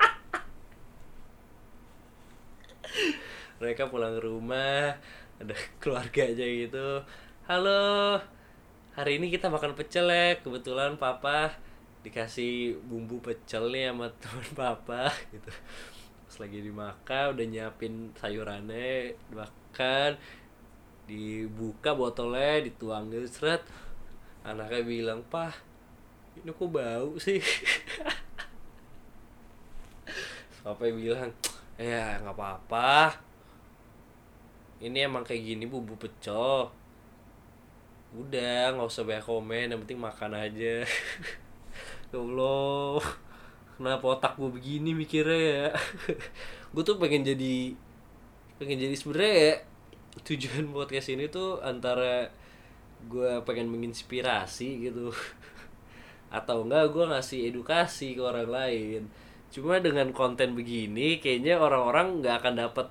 mereka 3.62 3.86
pulang 3.86 4.18
ke 4.18 4.26
rumah 4.26 4.98
ada 5.38 5.54
keluarga 5.82 6.26
aja 6.26 6.42
gitu. 6.42 7.06
Halo 7.46 8.18
hari 8.98 9.22
ini 9.22 9.30
kita 9.30 9.46
makan 9.54 9.78
pecel 9.78 10.10
ya. 10.10 10.34
Kebetulan 10.42 10.98
papa 10.98 11.54
dikasih 12.02 12.82
bumbu 12.82 13.22
pecel 13.22 13.70
nih 13.70 13.94
sama 13.94 14.10
teman 14.18 14.50
papa 14.58 15.14
gitu. 15.30 15.54
Pas 16.26 16.36
lagi 16.42 16.58
dimakan 16.58 17.38
udah 17.38 17.46
nyiapin 17.46 18.10
sayurannya 18.18 19.14
dimakan 19.30 20.18
dibuka 21.06 21.94
botolnya 21.94 22.66
dituang 22.66 23.14
gitu 23.14 23.30
seret. 23.30 23.62
Anaknya 24.42 24.82
bilang 24.82 25.22
pah 25.30 25.54
ini 26.34 26.50
kok 26.50 26.66
bau 26.66 27.14
sih? 27.14 27.38
Papa 30.66 30.82
bilang 30.90 31.30
ya 31.78 32.18
nggak 32.18 32.34
apa-apa 32.34 33.31
ini 34.82 34.98
emang 35.06 35.22
kayak 35.22 35.42
gini 35.46 35.64
bumbu 35.70 35.94
pecel. 35.94 36.66
Udah 38.12 38.74
nggak 38.74 38.90
usah 38.90 39.06
banyak 39.06 39.24
komen 39.24 39.66
yang 39.70 39.80
penting 39.86 40.00
makan 40.02 40.34
aja. 40.34 40.82
Ya 42.12 42.20
allah. 42.20 43.00
Kenapa 43.80 44.04
otak 44.04 44.36
gue 44.36 44.52
begini 44.52 44.92
mikirnya 44.92 45.40
ya? 45.40 45.68
Gue 46.76 46.84
tuh 46.84 47.00
pengen 47.00 47.24
jadi 47.24 47.72
pengen 48.60 48.76
jadi 48.76 48.92
sebenernya 48.92 49.32
ya 49.32 49.54
tujuan 50.20 50.70
podcast 50.76 51.08
ini 51.08 51.32
tuh 51.32 51.56
antara 51.64 52.28
gue 53.08 53.40
pengen 53.48 53.72
menginspirasi 53.72 54.92
gitu. 54.92 55.08
Atau 56.36 56.68
enggak 56.68 56.92
gue 56.92 57.04
ngasih 57.16 57.48
edukasi 57.48 58.12
ke 58.12 58.20
orang 58.20 58.52
lain. 58.52 59.00
Cuma 59.48 59.80
dengan 59.80 60.12
konten 60.12 60.52
begini 60.52 61.16
kayaknya 61.16 61.56
orang-orang 61.56 62.20
nggak 62.20 62.44
akan 62.44 62.54
dapat 62.68 62.86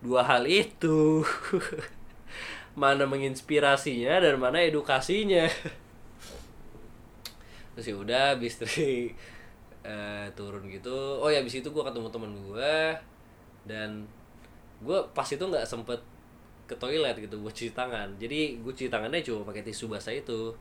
dua 0.00 0.24
hal 0.24 0.48
itu. 0.48 1.20
Mana 2.80 3.04
menginspirasinya 3.04 4.22
dan 4.22 4.40
mana 4.40 4.62
edukasinya. 4.62 5.44
Terus 7.76 7.86
ya 7.86 7.96
udah 7.96 8.22
habis 8.36 8.60
dari 8.60 9.12
uh, 9.84 10.26
turun 10.36 10.68
gitu 10.68 11.20
oh 11.20 11.28
ya 11.32 11.40
habis 11.40 11.56
itu 11.56 11.68
gue 11.68 11.84
ketemu 11.84 12.08
teman 12.12 12.32
gue 12.36 12.76
dan 13.64 14.04
gue 14.80 14.98
pas 15.12 15.24
itu 15.24 15.40
nggak 15.40 15.64
sempet 15.64 16.00
ke 16.64 16.74
toilet 16.78 17.18
gitu 17.18 17.42
gue 17.42 17.50
cuci 17.50 17.74
tangan. 17.74 18.14
Jadi 18.16 18.62
gue 18.62 18.72
cuci 18.72 18.88
tangannya 18.88 19.20
cuma 19.26 19.42
pakai 19.42 19.66
tisu 19.66 19.90
basah 19.90 20.14
itu. 20.14 20.54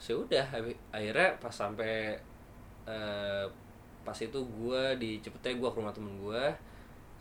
So 0.00 0.26
udah 0.26 0.48
akhirnya 0.90 1.38
pas 1.38 1.52
sampai 1.52 2.16
uh, 2.88 3.46
pas 4.02 4.18
itu 4.18 4.40
gue 4.40 4.82
di 4.98 5.22
cepetnya 5.22 5.60
gue 5.60 5.68
ke 5.70 5.78
rumah 5.78 5.94
temen 5.94 6.18
gue 6.18 6.44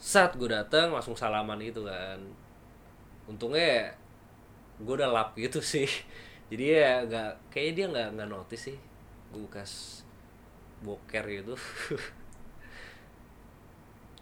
saat 0.02 0.34
gue 0.34 0.50
datang 0.50 0.90
langsung 0.90 1.14
salaman 1.14 1.62
gitu 1.62 1.86
kan. 1.86 2.18
Untungnya 3.30 3.94
gue 4.82 4.94
udah 4.98 5.14
lap 5.14 5.38
gitu 5.38 5.62
sih. 5.74 5.86
Jadi 6.50 6.66
ya 6.74 7.06
nggak 7.06 7.54
kayaknya 7.54 7.74
dia 7.78 7.86
nggak 7.94 8.08
nggak 8.18 8.30
notice 8.34 8.74
sih. 8.74 8.78
Gue 9.30 9.46
kas 9.48 10.02
boker 10.82 11.24
gitu. 11.30 11.54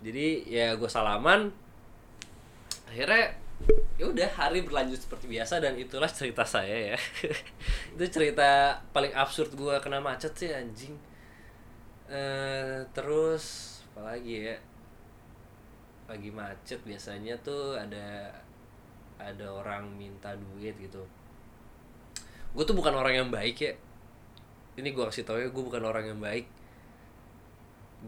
Jadi 0.05 0.51
ya 0.51 0.75
gue 0.75 0.89
salaman. 0.91 1.47
Akhirnya 2.91 3.39
ya 3.99 4.07
udah 4.07 4.29
hari 4.35 4.63
berlanjut 4.63 4.99
seperti 4.99 5.27
biasa 5.27 5.59
dan 5.63 5.79
itulah 5.79 6.11
cerita 6.11 6.43
saya 6.43 6.95
ya. 6.95 6.97
Itu 7.95 8.03
cerita 8.11 8.83
paling 8.91 9.15
absurd 9.15 9.55
gue 9.55 9.75
kena 9.79 10.03
macet 10.03 10.35
sih 10.35 10.51
anjing. 10.51 10.99
Uh, 12.09 12.81
terus 12.91 13.77
apalagi 13.93 14.49
ya 14.49 14.57
lagi 16.09 16.33
macet 16.33 16.81
biasanya 16.81 17.37
tuh 17.45 17.77
ada 17.77 18.33
ada 19.21 19.45
orang 19.45 19.85
minta 19.93 20.33
duit 20.33 20.73
gitu. 20.81 21.05
Gue 22.49 22.63
tuh 22.65 22.73
bukan 22.73 22.97
orang 22.97 23.13
yang 23.13 23.29
baik 23.29 23.57
ya. 23.61 23.73
Ini 24.79 24.89
gue 24.89 25.05
kasih 25.05 25.27
tau 25.27 25.37
ya 25.37 25.53
gue 25.53 25.63
bukan 25.63 25.85
orang 25.85 26.09
yang 26.09 26.17
baik. 26.17 26.49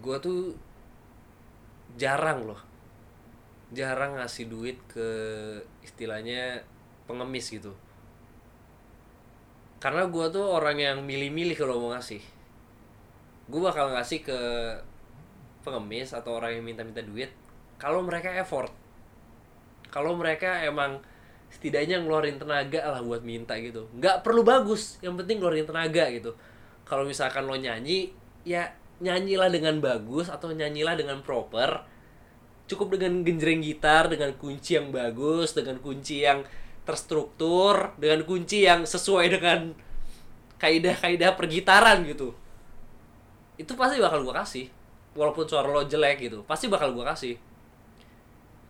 Gue 0.01 0.17
tuh 0.17 0.57
jarang 1.99 2.49
loh. 2.49 2.57
Jarang 3.69 4.17
ngasih 4.17 4.49
duit 4.49 4.81
ke 4.89 5.07
istilahnya 5.85 6.65
pengemis 7.05 7.53
gitu. 7.53 7.77
Karena 9.77 10.09
gue 10.09 10.25
tuh 10.33 10.45
orang 10.47 10.77
yang 10.81 10.97
milih-milih 11.05 11.53
kalau 11.53 11.77
mau 11.77 11.93
ngasih. 11.93 12.23
Gue 13.45 13.61
bakal 13.61 13.93
ngasih 13.93 14.25
ke 14.25 14.39
pengemis 15.61 16.17
atau 16.17 16.41
orang 16.41 16.57
yang 16.57 16.65
minta-minta 16.65 17.05
duit 17.05 17.29
kalau 17.81 18.05
mereka 18.05 18.29
effort. 18.37 18.69
Kalau 19.89 20.13
mereka 20.13 20.61
emang 20.61 21.01
setidaknya 21.49 21.97
ngeluarin 22.05 22.37
tenaga 22.37 22.85
lah 22.93 23.01
buat 23.01 23.25
minta 23.25 23.57
gitu. 23.57 23.89
Nggak 23.97 24.21
perlu 24.21 24.45
bagus 24.45 25.01
yang 25.01 25.17
penting 25.17 25.41
ngeluarin 25.41 25.65
tenaga 25.65 26.05
gitu. 26.13 26.37
Kalau 26.85 27.09
misalkan 27.09 27.49
lo 27.49 27.57
nyanyi 27.57 28.13
ya 28.45 28.69
nyanyilah 29.01 29.49
dengan 29.49 29.81
bagus 29.81 30.29
atau 30.29 30.53
nyanyilah 30.53 30.93
dengan 30.93 31.25
proper. 31.25 31.89
Cukup 32.69 32.95
dengan 32.95 33.25
genjreng 33.25 33.65
gitar 33.65 34.07
dengan 34.07 34.37
kunci 34.37 34.77
yang 34.77 34.93
bagus 34.93 35.57
dengan 35.57 35.81
kunci 35.81 36.21
yang 36.21 36.45
terstruktur 36.85 37.97
dengan 37.97 38.23
kunci 38.23 38.63
yang 38.63 38.85
sesuai 38.85 39.25
dengan 39.27 39.73
kaidah-kaidah 40.61 41.33
pergitaran 41.33 42.05
gitu. 42.05 42.31
Itu 43.57 43.73
pasti 43.73 43.97
bakal 43.97 44.21
gue 44.21 44.31
kasih. 44.37 44.65
Walaupun 45.17 45.43
suara 45.49 45.67
lo 45.67 45.83
jelek 45.83 46.31
gitu 46.31 46.47
pasti 46.47 46.71
bakal 46.71 46.95
gue 46.95 47.03
kasih 47.03 47.50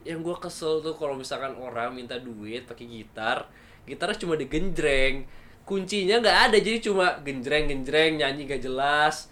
yang 0.02 0.26
gue 0.26 0.36
kesel 0.42 0.82
tuh 0.82 0.98
kalau 0.98 1.14
misalkan 1.14 1.54
orang 1.58 1.94
minta 1.94 2.18
duit 2.18 2.66
pakai 2.66 2.86
gitar 2.90 3.46
gitarnya 3.86 4.18
cuma 4.22 4.36
digenjreng. 4.38 5.26
Kuncinya 5.66 6.20
nggak 6.20 6.38
ada 6.50 6.58
jadi 6.58 6.80
cuma 6.82 7.22
genjreng 7.22 7.70
genjreng 7.70 8.20
nyanyi 8.20 8.50
gak 8.50 8.62
jelas. 8.66 9.30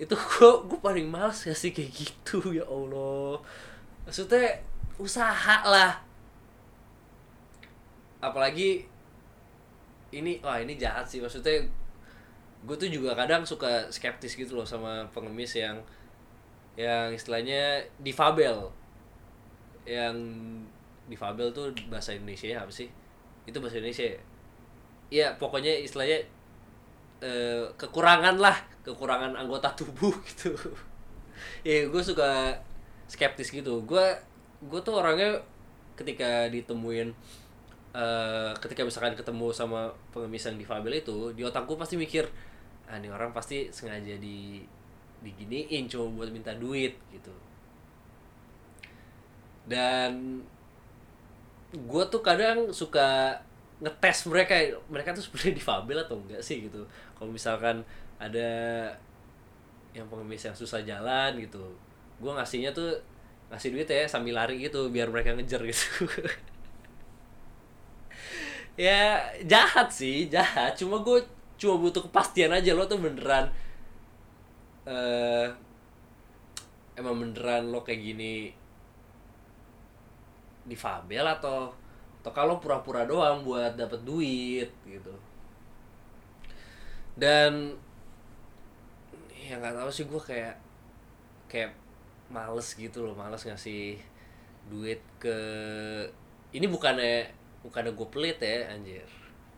Itu 0.00 0.16
gue 0.16 0.50
gue 0.66 0.78
paling 0.80 1.06
males 1.08 1.44
ya 1.44 1.52
sih 1.52 1.70
kayak 1.70 1.92
gitu 1.92 2.56
ya 2.56 2.64
allah. 2.66 3.40
Maksudnya 4.08 4.64
usaha 4.96 5.56
lah. 5.64 6.00
Apalagi 8.20 8.84
ini 10.12 10.40
wah 10.40 10.58
ini 10.60 10.76
jahat 10.80 11.06
sih. 11.08 11.20
Maksudnya 11.20 11.60
gue 12.60 12.76
tuh 12.76 12.88
juga 12.92 13.16
kadang 13.16 13.44
suka 13.48 13.88
skeptis 13.88 14.36
gitu 14.36 14.56
loh 14.56 14.68
sama 14.68 15.08
pengemis 15.12 15.56
yang 15.56 15.80
yang 16.76 17.12
istilahnya 17.12 17.84
difabel 18.00 18.72
yang 19.86 20.16
difabel 21.10 21.50
tuh 21.50 21.74
bahasa 21.90 22.14
Indonesia 22.14 22.46
ya 22.50 22.58
apa 22.62 22.72
sih? 22.72 22.88
Itu 23.44 23.58
bahasa 23.58 23.80
Indonesia 23.80 24.06
ya, 24.06 24.18
ya 25.10 25.26
pokoknya 25.36 25.72
istilahnya 25.82 26.20
eh, 27.20 27.64
kekurangan 27.76 28.36
lah 28.38 28.56
kekurangan 28.84 29.36
anggota 29.36 29.72
tubuh 29.74 30.14
gitu. 30.28 30.54
Ya 31.64 31.88
gue 31.88 32.02
suka 32.02 32.54
skeptis 33.08 33.50
gitu. 33.50 33.82
Gue 33.84 34.06
gue 34.60 34.80
tuh 34.84 35.00
orangnya 35.00 35.40
ketika 35.96 36.48
ditemuin 36.48 37.12
uh, 37.92 38.52
ketika 38.58 38.86
misalkan 38.86 39.14
ketemu 39.16 39.52
sama 39.52 39.90
pengemis 40.14 40.46
yang 40.46 40.56
difabel 40.56 40.96
itu 40.96 41.32
di 41.34 41.42
otak 41.44 41.66
gue 41.66 41.76
pasti 41.76 42.00
mikir 42.00 42.24
ah 42.90 42.98
ini 42.98 43.12
orang 43.12 43.30
pasti 43.30 43.70
sengaja 43.70 44.18
di 44.18 44.64
diginiin 45.22 45.86
cuma 45.86 46.10
buat 46.10 46.32
minta 46.32 46.50
duit 46.56 46.96
gitu 47.12 47.30
dan 49.70 50.42
gue 51.70 52.04
tuh 52.10 52.18
kadang 52.18 52.74
suka 52.74 53.38
ngetes 53.78 54.26
mereka 54.26 54.58
mereka 54.90 55.14
tuh 55.14 55.22
sebenarnya 55.22 55.54
difabel 55.62 55.98
atau 56.02 56.18
enggak 56.18 56.42
sih 56.42 56.66
gitu. 56.66 56.82
Kalau 57.14 57.30
misalkan 57.30 57.86
ada 58.18 58.50
yang 59.94 60.06
pengemis 60.10 60.42
yang 60.46 60.56
susah 60.58 60.82
jalan 60.82 61.38
gitu 61.38 61.62
gue 62.20 62.30
ngasihnya 62.30 62.70
tuh 62.76 62.94
ngasih 63.50 63.74
duit 63.74 63.88
ya 63.88 64.06
sambil 64.06 64.36
lari 64.38 64.62
gitu 64.62 64.92
biar 64.92 65.08
mereka 65.08 65.34
ngejar 65.38 65.62
gitu. 65.64 66.06
Ya 68.80 69.20
jahat 69.44 69.92
sih 69.92 70.32
jahat. 70.32 70.72
Cuma 70.78 71.04
gue 71.04 71.20
cuma 71.60 71.76
butuh 71.76 72.00
kepastian 72.08 72.48
aja 72.56 72.72
lo 72.72 72.88
tuh 72.88 72.96
beneran 72.96 73.52
uh, 74.88 75.46
emang 76.96 77.20
beneran 77.20 77.68
lo 77.68 77.84
kayak 77.84 78.00
gini 78.00 78.56
difabel 80.70 81.26
atau 81.26 81.74
atau 82.20 82.32
kalau 82.36 82.62
pura-pura 82.62 83.08
doang 83.08 83.42
buat 83.42 83.74
dapat 83.74 84.00
duit 84.06 84.70
gitu. 84.86 85.14
Dan 87.18 87.74
ya 89.34 89.58
nggak 89.58 89.74
tahu 89.82 89.90
sih 89.90 90.06
gue 90.06 90.22
kayak 90.22 90.56
kayak 91.50 91.74
males 92.30 92.78
gitu 92.78 93.02
loh 93.02 93.18
males 93.18 93.42
ngasih 93.42 93.98
duit 94.70 95.02
ke 95.18 95.36
ini 96.54 96.70
bukannya 96.70 97.26
bukannya 97.66 97.92
gue 97.92 98.08
pelit 98.14 98.38
ya 98.38 98.70
anjir 98.70 99.08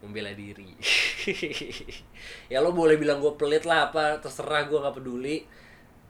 membela 0.03 0.35
diri. 0.35 0.75
Ya 2.51 2.59
lo 2.59 2.75
boleh 2.75 2.99
bilang 2.99 3.23
gue 3.23 3.35
pelit 3.39 3.63
lah 3.63 3.91
apa 3.91 4.19
terserah 4.19 4.67
gue 4.67 4.79
nggak 4.79 4.97
peduli. 4.99 5.47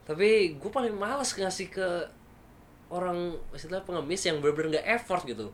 Tapi 0.08 0.56
gue 0.56 0.70
paling 0.72 0.96
males 0.96 1.28
ngasih 1.36 1.68
ke 1.68 1.88
orang 2.92 3.32
istilah 3.56 3.80
pengemis 3.88 4.28
yang 4.28 4.44
bener-bener 4.44 4.84
gak 4.84 5.00
effort 5.00 5.24
gitu. 5.24 5.48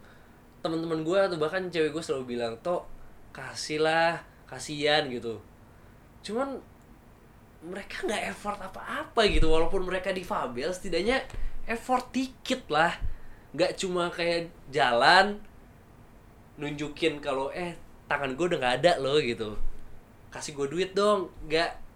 Teman-teman 0.58 1.06
gue 1.06 1.18
atau 1.30 1.38
bahkan 1.38 1.70
cewek 1.70 1.94
gue 1.94 2.02
selalu 2.02 2.34
bilang 2.34 2.58
toh 2.66 2.82
kasih 3.30 3.78
lah 3.78 4.18
kasihan 4.50 5.06
gitu. 5.06 5.38
Cuman 6.26 6.58
mereka 7.58 8.06
nggak 8.06 8.34
effort 8.34 8.58
apa-apa 8.58 9.26
gitu 9.30 9.50
walaupun 9.50 9.82
mereka 9.86 10.14
difabel 10.14 10.70
setidaknya 10.74 11.22
effort 11.70 12.10
dikit 12.10 12.66
lah. 12.66 12.90
Nggak 13.54 13.78
cuma 13.78 14.10
kayak 14.10 14.50
jalan 14.74 15.38
nunjukin 16.58 17.22
kalau 17.22 17.54
eh 17.54 17.78
tangan 18.10 18.34
gue 18.34 18.46
udah 18.50 18.58
nggak 18.58 18.76
ada 18.82 18.92
loh 18.98 19.22
gitu. 19.22 19.54
Kasih 20.34 20.58
gue 20.58 20.66
duit 20.66 20.90
dong. 20.90 21.30
Nggak. 21.46 21.86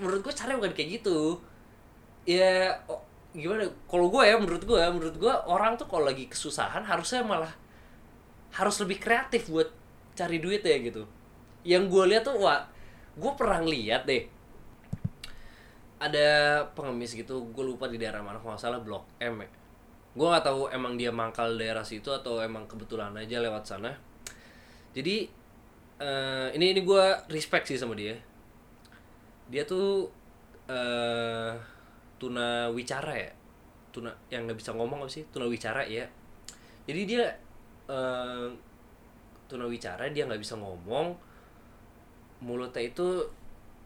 Menurut 0.00 0.24
gue 0.24 0.34
cara 0.34 0.56
bukan 0.56 0.72
kayak 0.72 1.04
gitu. 1.04 1.36
Ya 2.24 2.76
oh, 2.88 3.07
gimana 3.36 3.68
kalau 3.84 4.08
gue 4.08 4.22
ya 4.24 4.40
menurut 4.40 4.64
gue 4.64 4.80
menurut 4.88 5.16
gue 5.20 5.34
orang 5.44 5.76
tuh 5.76 5.84
kalau 5.84 6.08
lagi 6.08 6.24
kesusahan 6.32 6.80
harusnya 6.80 7.20
malah 7.20 7.52
harus 8.56 8.80
lebih 8.80 8.96
kreatif 8.96 9.52
buat 9.52 9.68
cari 10.16 10.40
duit 10.40 10.64
ya 10.64 10.80
gitu. 10.80 11.04
Yang 11.62 11.82
gue 11.92 12.04
lihat 12.14 12.24
tuh 12.24 12.40
wah 12.40 12.64
gue 13.18 13.32
pernah 13.36 13.60
lihat 13.60 14.08
deh 14.08 14.24
ada 15.98 16.28
pengemis 16.72 17.12
gitu 17.12 17.50
gue 17.50 17.64
lupa 17.66 17.90
di 17.90 17.98
daerah 17.98 18.22
mana 18.22 18.40
kalau 18.40 18.56
salah 18.56 18.80
blok 18.80 19.04
M 19.20 19.44
ya. 19.44 19.50
Gue 20.16 20.26
nggak 20.26 20.44
tahu 20.48 20.72
emang 20.72 20.96
dia 20.96 21.12
mangkal 21.12 21.54
daerah 21.60 21.84
situ 21.84 22.08
atau 22.08 22.40
emang 22.40 22.64
kebetulan 22.64 23.12
aja 23.12 23.44
lewat 23.44 23.68
sana. 23.68 23.92
Jadi 24.96 25.28
eh, 26.00 26.48
ini 26.56 26.72
ini 26.72 26.80
gue 26.80 27.04
respect 27.28 27.68
sih 27.68 27.76
sama 27.76 27.92
dia. 27.92 28.16
Dia 29.52 29.68
tuh 29.68 30.08
eh 30.68 31.77
tuna 32.18 32.68
wicara 32.74 33.14
ya? 33.14 33.32
Tuna 33.94 34.12
yang 34.28 34.44
nggak 34.44 34.58
bisa 34.58 34.74
ngomong 34.74 35.06
apa 35.06 35.10
sih? 35.10 35.24
Tuna 35.30 35.48
wicara 35.48 35.86
ya 35.86 36.06
jadi 36.88 37.02
dia 37.04 37.24
eh 37.92 38.48
tuna 39.44 39.68
wicara 39.68 40.08
dia 40.08 40.24
nggak 40.24 40.40
bisa 40.40 40.56
ngomong. 40.56 41.12
Mulutnya 42.40 42.88
itu 42.88 43.28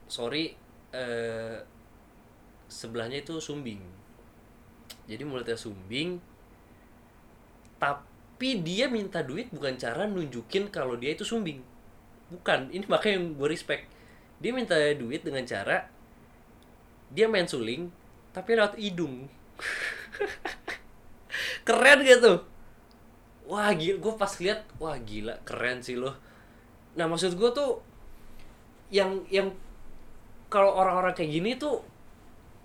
sorry 0.07 0.55
eh 0.95 1.59
sebelahnya 2.71 3.27
itu 3.27 3.43
sumbing. 3.43 3.83
Jadi 5.11 5.23
mulutnya 5.27 5.59
sumbing. 5.59 6.23
Tapi 7.83 8.63
dia 8.63 8.87
minta 8.87 9.27
duit 9.27 9.51
bukan 9.51 9.75
cara 9.75 10.07
nunjukin 10.07 10.71
kalau 10.71 10.95
dia 10.95 11.19
itu 11.19 11.27
sumbing. 11.27 11.59
Bukan 12.31 12.71
ini 12.71 12.87
makanya 12.87 13.19
yang 13.19 13.35
gue 13.35 13.49
respect. 13.51 13.91
Dia 14.39 14.55
minta 14.55 14.79
duit 14.95 15.27
dengan 15.27 15.43
cara 15.43 15.91
dia 17.13 17.27
main 17.29 17.45
suling 17.45 17.93
tapi 18.33 18.57
lewat 18.57 18.81
hidung. 18.81 19.29
Keren 21.69 22.01
gitu. 22.03 22.43
Wah 23.47 23.71
gila. 23.77 23.97
Gue 24.01 24.15
pas 24.17 24.33
lihat 24.41 24.65
wah 24.81 24.97
gila. 24.97 25.37
Keren 25.45 25.85
sih 25.85 26.01
lo. 26.01 26.17
Nah 26.97 27.07
maksud 27.07 27.37
gue 27.37 27.51
tuh 27.53 27.85
yang 28.93 29.25
yang 29.29 29.53
kalau 30.49 30.77
orang-orang 30.77 31.17
kayak 31.17 31.33
gini 31.33 31.57
tuh 31.57 31.81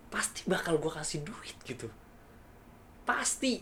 pasti 0.07 0.47
bakal 0.47 0.79
gue 0.79 0.91
kasih 0.91 1.27
duit 1.27 1.57
gitu. 1.67 1.91
Pasti. 3.03 3.59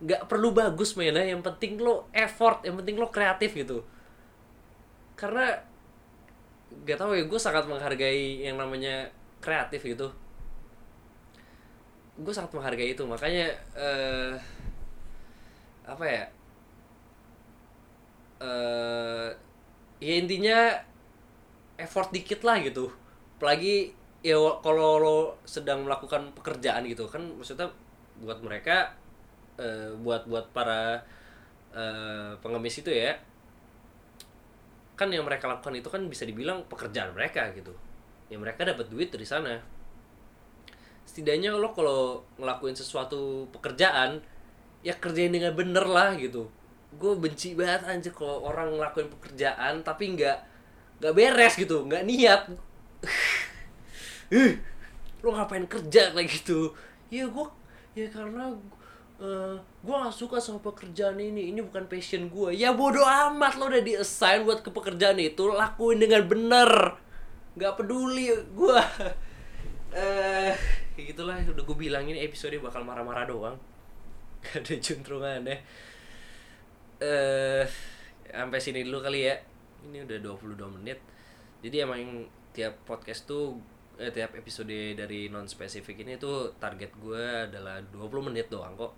Nggak 0.00 0.24
perlu 0.24 0.56
bagus 0.56 0.96
mainnya. 0.96 1.24
Yang 1.24 1.52
penting 1.52 1.76
lo 1.76 2.08
effort 2.16 2.64
yang 2.64 2.80
penting 2.80 2.96
lo 2.96 3.12
kreatif 3.12 3.52
gitu. 3.52 3.84
Karena 5.20 5.52
gak 6.70 7.02
tahu 7.02 7.18
ya 7.18 7.26
gue 7.26 7.40
sangat 7.42 7.66
menghargai 7.66 8.46
yang 8.46 8.54
namanya 8.54 9.10
kreatif 9.42 9.82
gitu 9.82 10.14
gue 12.20 12.32
sangat 12.34 12.52
menghargai 12.56 12.92
itu. 12.94 13.02
Makanya 13.08 13.46
eh 13.76 14.34
apa 15.88 16.04
ya? 16.06 16.24
Eh 18.40 19.28
ya 20.00 20.14
intinya 20.16 20.58
effort 21.76 22.08
dikit 22.12 22.40
lah 22.44 22.60
gitu. 22.64 22.88
Apalagi 23.36 23.92
ya 24.20 24.36
kalau 24.60 25.00
lo 25.00 25.18
sedang 25.48 25.88
melakukan 25.88 26.32
pekerjaan 26.36 26.84
gitu 26.84 27.08
kan 27.08 27.24
maksudnya 27.40 27.72
buat 28.20 28.36
mereka 28.44 28.92
eh, 29.56 29.92
buat 29.96 30.28
buat 30.28 30.52
para 30.52 31.00
eh, 31.72 32.32
pengemis 32.44 32.84
itu 32.84 32.92
ya 32.92 33.16
kan 35.00 35.08
yang 35.08 35.24
mereka 35.24 35.48
lakukan 35.48 35.72
itu 35.72 35.88
kan 35.88 36.04
bisa 36.12 36.28
dibilang 36.28 36.68
pekerjaan 36.68 37.16
mereka 37.16 37.48
gitu. 37.56 37.72
Ya 38.28 38.36
mereka 38.36 38.68
dapat 38.68 38.92
duit 38.92 39.08
dari 39.08 39.24
sana 39.24 39.79
setidaknya 41.10 41.50
lo 41.50 41.74
kalau 41.74 42.22
ngelakuin 42.38 42.78
sesuatu 42.78 43.50
pekerjaan 43.50 44.22
ya 44.86 44.94
kerjain 44.94 45.34
dengan 45.34 45.50
bener 45.58 45.82
lah 45.82 46.14
gitu. 46.14 46.46
Gue 46.94 47.18
benci 47.18 47.58
banget 47.58 47.82
anjir 47.90 48.14
kalau 48.14 48.46
orang 48.46 48.78
ngelakuin 48.78 49.10
pekerjaan 49.18 49.82
tapi 49.82 50.14
nggak 50.14 50.38
nggak 51.02 51.14
beres 51.18 51.58
gitu 51.58 51.82
nggak 51.82 52.06
niat. 52.06 52.46
Ih, 54.38 54.62
lo 55.26 55.34
ngapain 55.34 55.66
kerja 55.66 56.14
kayak 56.14 56.30
gitu? 56.30 56.70
Ya 57.10 57.26
gue 57.26 57.46
ya 57.98 58.06
karena 58.06 58.54
eh 59.18 59.58
gue 59.58 59.94
gak 59.98 60.14
suka 60.14 60.38
sama 60.38 60.62
pekerjaan 60.62 61.18
ini 61.18 61.50
ini 61.50 61.60
bukan 61.60 61.84
passion 61.90 62.30
gue 62.32 62.56
ya 62.56 62.72
bodoh 62.72 63.04
amat 63.04 63.60
lo 63.60 63.68
udah 63.68 63.82
di 63.84 63.92
assign 63.98 64.48
buat 64.48 64.62
ke 64.62 64.70
pekerjaan 64.70 65.18
itu 65.18 65.50
lakuin 65.50 65.98
dengan 65.98 66.22
bener. 66.22 66.94
Nggak 67.58 67.82
peduli 67.82 68.30
gue 68.30 68.78
eh 69.90 70.54
gitulah 70.94 71.40
udah 71.42 71.64
gue 71.64 71.76
bilang 71.78 72.06
ini 72.06 72.22
episode 72.22 72.54
bakal 72.62 72.86
marah-marah 72.86 73.26
doang. 73.26 73.56
Gak 74.44 74.64
ada 74.64 74.74
juntrungannya 74.80 75.58
eh 77.00 77.64
sampai 78.28 78.60
sini 78.60 78.84
dulu 78.84 79.00
kali 79.00 79.26
ya. 79.26 79.34
Ini 79.88 80.04
udah 80.04 80.18
22 80.20 80.76
menit. 80.76 81.00
Jadi 81.64 81.76
emang 81.80 82.28
tiap 82.52 82.76
podcast 82.84 83.24
tuh 83.24 83.56
eh, 83.96 84.12
tiap 84.12 84.36
episode 84.36 84.96
dari 84.96 85.32
non 85.32 85.48
spesifik 85.48 86.04
ini 86.04 86.20
tuh 86.20 86.52
target 86.60 86.92
gue 87.00 87.24
adalah 87.48 87.80
20 87.88 88.28
menit 88.28 88.52
doang 88.52 88.76
kok. 88.76 88.92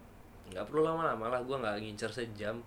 Nggak 0.50 0.66
perlu 0.68 0.82
lama-lama 0.82 1.26
lah 1.30 1.40
gue 1.46 1.56
nggak 1.56 1.76
ngincer 1.78 2.10
sejam. 2.10 2.58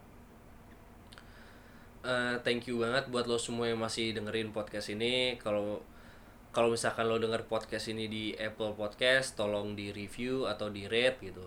Eh, 2.05 2.35
thank 2.45 2.69
you 2.71 2.79
banget 2.79 3.09
buat 3.11 3.27
lo 3.27 3.35
semua 3.35 3.67
yang 3.67 3.81
masih 3.83 4.15
dengerin 4.15 4.55
podcast 4.55 4.93
ini. 4.93 5.35
Kalau 5.35 5.83
kalau 6.55 6.71
misalkan 6.71 7.11
lo 7.11 7.19
denger 7.19 7.51
podcast 7.51 7.91
ini 7.91 8.07
di 8.07 8.31
Apple 8.31 8.79
Podcast 8.79 9.35
tolong 9.35 9.75
di 9.75 9.91
review 9.91 10.47
atau 10.47 10.71
di 10.71 10.87
rate 10.87 11.27
gitu. 11.27 11.43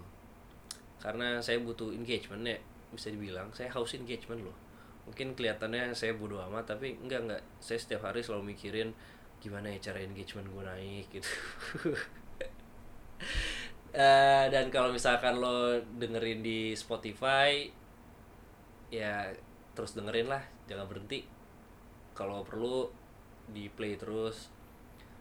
Karena 1.00 1.40
saya 1.40 1.64
butuh 1.64 1.96
engagement 1.96 2.44
ya 2.44 2.60
bisa 2.92 3.08
dibilang. 3.08 3.48
Saya 3.56 3.72
haus 3.72 3.96
engagement 3.96 4.44
loh. 4.44 4.52
Mungkin 5.08 5.32
kelihatannya 5.32 5.96
saya 5.96 6.12
bodoh 6.12 6.44
amat 6.52 6.76
tapi 6.76 7.00
enggak 7.00 7.24
enggak. 7.24 7.42
Saya 7.56 7.80
setiap 7.80 8.04
hari 8.04 8.20
selalu 8.20 8.52
mikirin 8.52 8.92
gimana 9.40 9.72
ya 9.72 9.88
cara 9.88 10.04
engagement 10.04 10.44
gue 10.44 10.62
naik 10.68 11.06
gitu. 11.08 11.30
Eh, 13.88 14.46
dan 14.52 14.68
kalau 14.68 14.92
misalkan 14.92 15.40
lo 15.40 15.80
dengerin 15.96 16.44
di 16.44 16.76
Spotify 16.76 17.66
ya 18.92 19.32
terus 19.72 19.96
dengerin 19.96 20.28
lah 20.28 20.44
jangan 20.68 20.84
berhenti. 20.86 21.24
Kalau 22.12 22.44
perlu 22.44 22.92
di 23.48 23.72
play 23.72 23.96
terus 23.96 24.52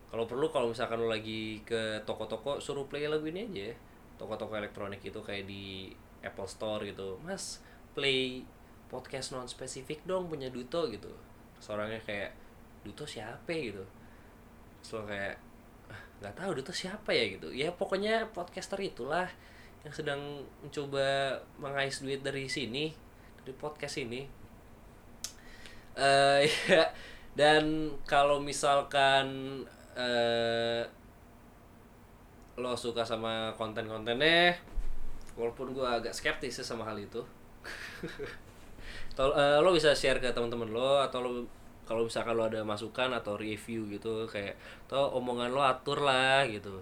kalau 0.07 0.23
perlu 0.23 0.47
kalau 0.47 0.71
misalkan 0.71 1.03
lo 1.03 1.11
lagi 1.11 1.59
ke 1.67 1.99
toko-toko 2.07 2.63
suruh 2.63 2.87
play 2.87 3.11
lagu 3.11 3.27
ini 3.27 3.43
aja 3.43 3.61
ya. 3.71 3.75
Toko-toko 4.15 4.55
elektronik 4.55 5.03
itu 5.03 5.19
kayak 5.19 5.45
di 5.45 5.91
Apple 6.23 6.47
Store 6.47 6.81
gitu. 6.87 7.19
Mas 7.21 7.59
play 7.91 8.47
podcast 8.87 9.35
non 9.35 9.51
spesifik 9.51 10.07
dong 10.07 10.31
punya 10.31 10.47
Duto 10.47 10.87
gitu. 10.87 11.11
Seorangnya 11.59 11.99
kayak 12.07 12.31
Duto 12.87 13.03
siapa 13.03 13.51
gitu. 13.51 13.83
So 14.79 15.03
kayak 15.03 15.35
"Ah, 15.91 16.01
nggak 16.23 16.35
tahu 16.39 16.51
Duto 16.55 16.71
siapa 16.71 17.11
ya 17.11 17.27
gitu. 17.27 17.51
Ya 17.51 17.75
pokoknya 17.75 18.31
podcaster 18.31 18.79
itulah 18.79 19.27
yang 19.83 19.91
sedang 19.91 20.21
mencoba 20.63 21.35
mengais 21.59 21.99
duit 21.99 22.23
dari 22.23 22.47
sini 22.47 22.95
dari 23.43 23.53
podcast 23.59 23.99
ini. 23.99 24.23
Eh 25.99 26.47
ya 26.71 26.87
dan 27.37 27.93
kalau 28.09 28.41
misalkan 28.41 29.27
eh 29.97 30.83
lo 32.57 32.73
suka 32.73 33.03
sama 33.05 33.53
konten-kontennya? 33.53 34.57
Walaupun 35.37 35.73
gue 35.77 35.85
agak 35.85 36.13
skeptis 36.13 36.57
sih 36.57 36.65
sama 36.65 36.83
hal 36.89 36.97
itu. 36.97 37.21
Tol- 39.17 39.37
eh, 39.37 39.57
lo 39.61 39.69
bisa 39.73 39.93
share 39.93 40.21
ke 40.21 40.29
teman-teman 40.33 40.69
lo 40.73 41.01
atau 41.01 41.19
lo 41.25 41.31
kalau 41.87 42.03
misalkan 42.05 42.35
lo 42.35 42.43
ada 42.49 42.61
masukan 42.67 43.09
atau 43.15 43.39
review 43.39 43.87
gitu 43.87 44.27
kayak 44.27 44.59
toh 44.91 45.07
omongan 45.17 45.49
lo 45.53 45.61
atur 45.63 46.01
lah 46.03 46.45
gitu. 46.49 46.81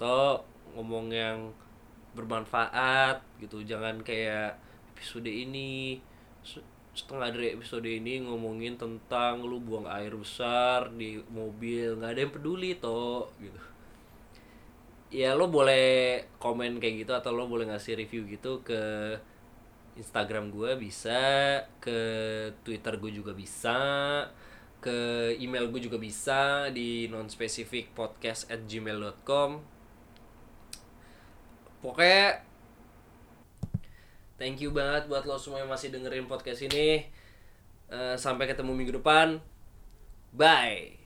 Toh 0.00 0.42
ngomong 0.74 1.10
yang 1.10 1.38
bermanfaat 2.16 3.20
gitu. 3.42 3.62
Jangan 3.62 4.00
kayak 4.02 4.56
episode 4.94 5.28
ini 5.28 6.00
setengah 6.96 7.28
dari 7.28 7.52
episode 7.52 7.84
ini 7.84 8.24
ngomongin 8.24 8.80
tentang 8.80 9.44
lu 9.44 9.60
buang 9.60 9.84
air 9.84 10.16
besar 10.16 10.88
di 10.96 11.20
mobil. 11.28 12.00
Nggak 12.00 12.10
ada 12.16 12.20
yang 12.24 12.32
peduli 12.32 12.70
toh 12.80 13.28
gitu. 13.36 13.60
Ya 15.12 15.36
lo 15.36 15.52
boleh 15.52 16.24
komen 16.40 16.80
kayak 16.80 17.06
gitu 17.06 17.12
atau 17.12 17.36
lo 17.36 17.44
boleh 17.46 17.68
ngasih 17.68 18.00
review 18.00 18.24
gitu 18.26 18.64
ke 18.64 19.14
Instagram 19.96 20.52
gue 20.52 20.76
bisa 20.76 21.20
ke 21.80 21.98
Twitter 22.64 23.00
gue 23.00 23.12
juga 23.12 23.32
bisa 23.32 23.78
ke 24.80 25.32
email 25.40 25.72
gue 25.72 25.80
juga 25.88 25.96
bisa 25.96 26.68
di 26.68 27.08
nonspecificpodcast 27.08 28.52
at 28.52 28.68
gmail.com 28.68 29.64
pokoknya 31.80 32.44
thank 34.36 34.62
you 34.62 34.72
banget 34.72 35.08
buat 35.10 35.24
lo 35.24 35.36
semua 35.36 35.64
yang 35.64 35.70
masih 35.72 35.92
dengerin 35.92 36.28
podcast 36.28 36.64
ini. 36.64 37.08
Eh, 37.86 38.16
sampai 38.18 38.50
ketemu 38.50 38.72
minggu 38.72 38.94
depan. 38.98 39.38
Bye 40.36 41.05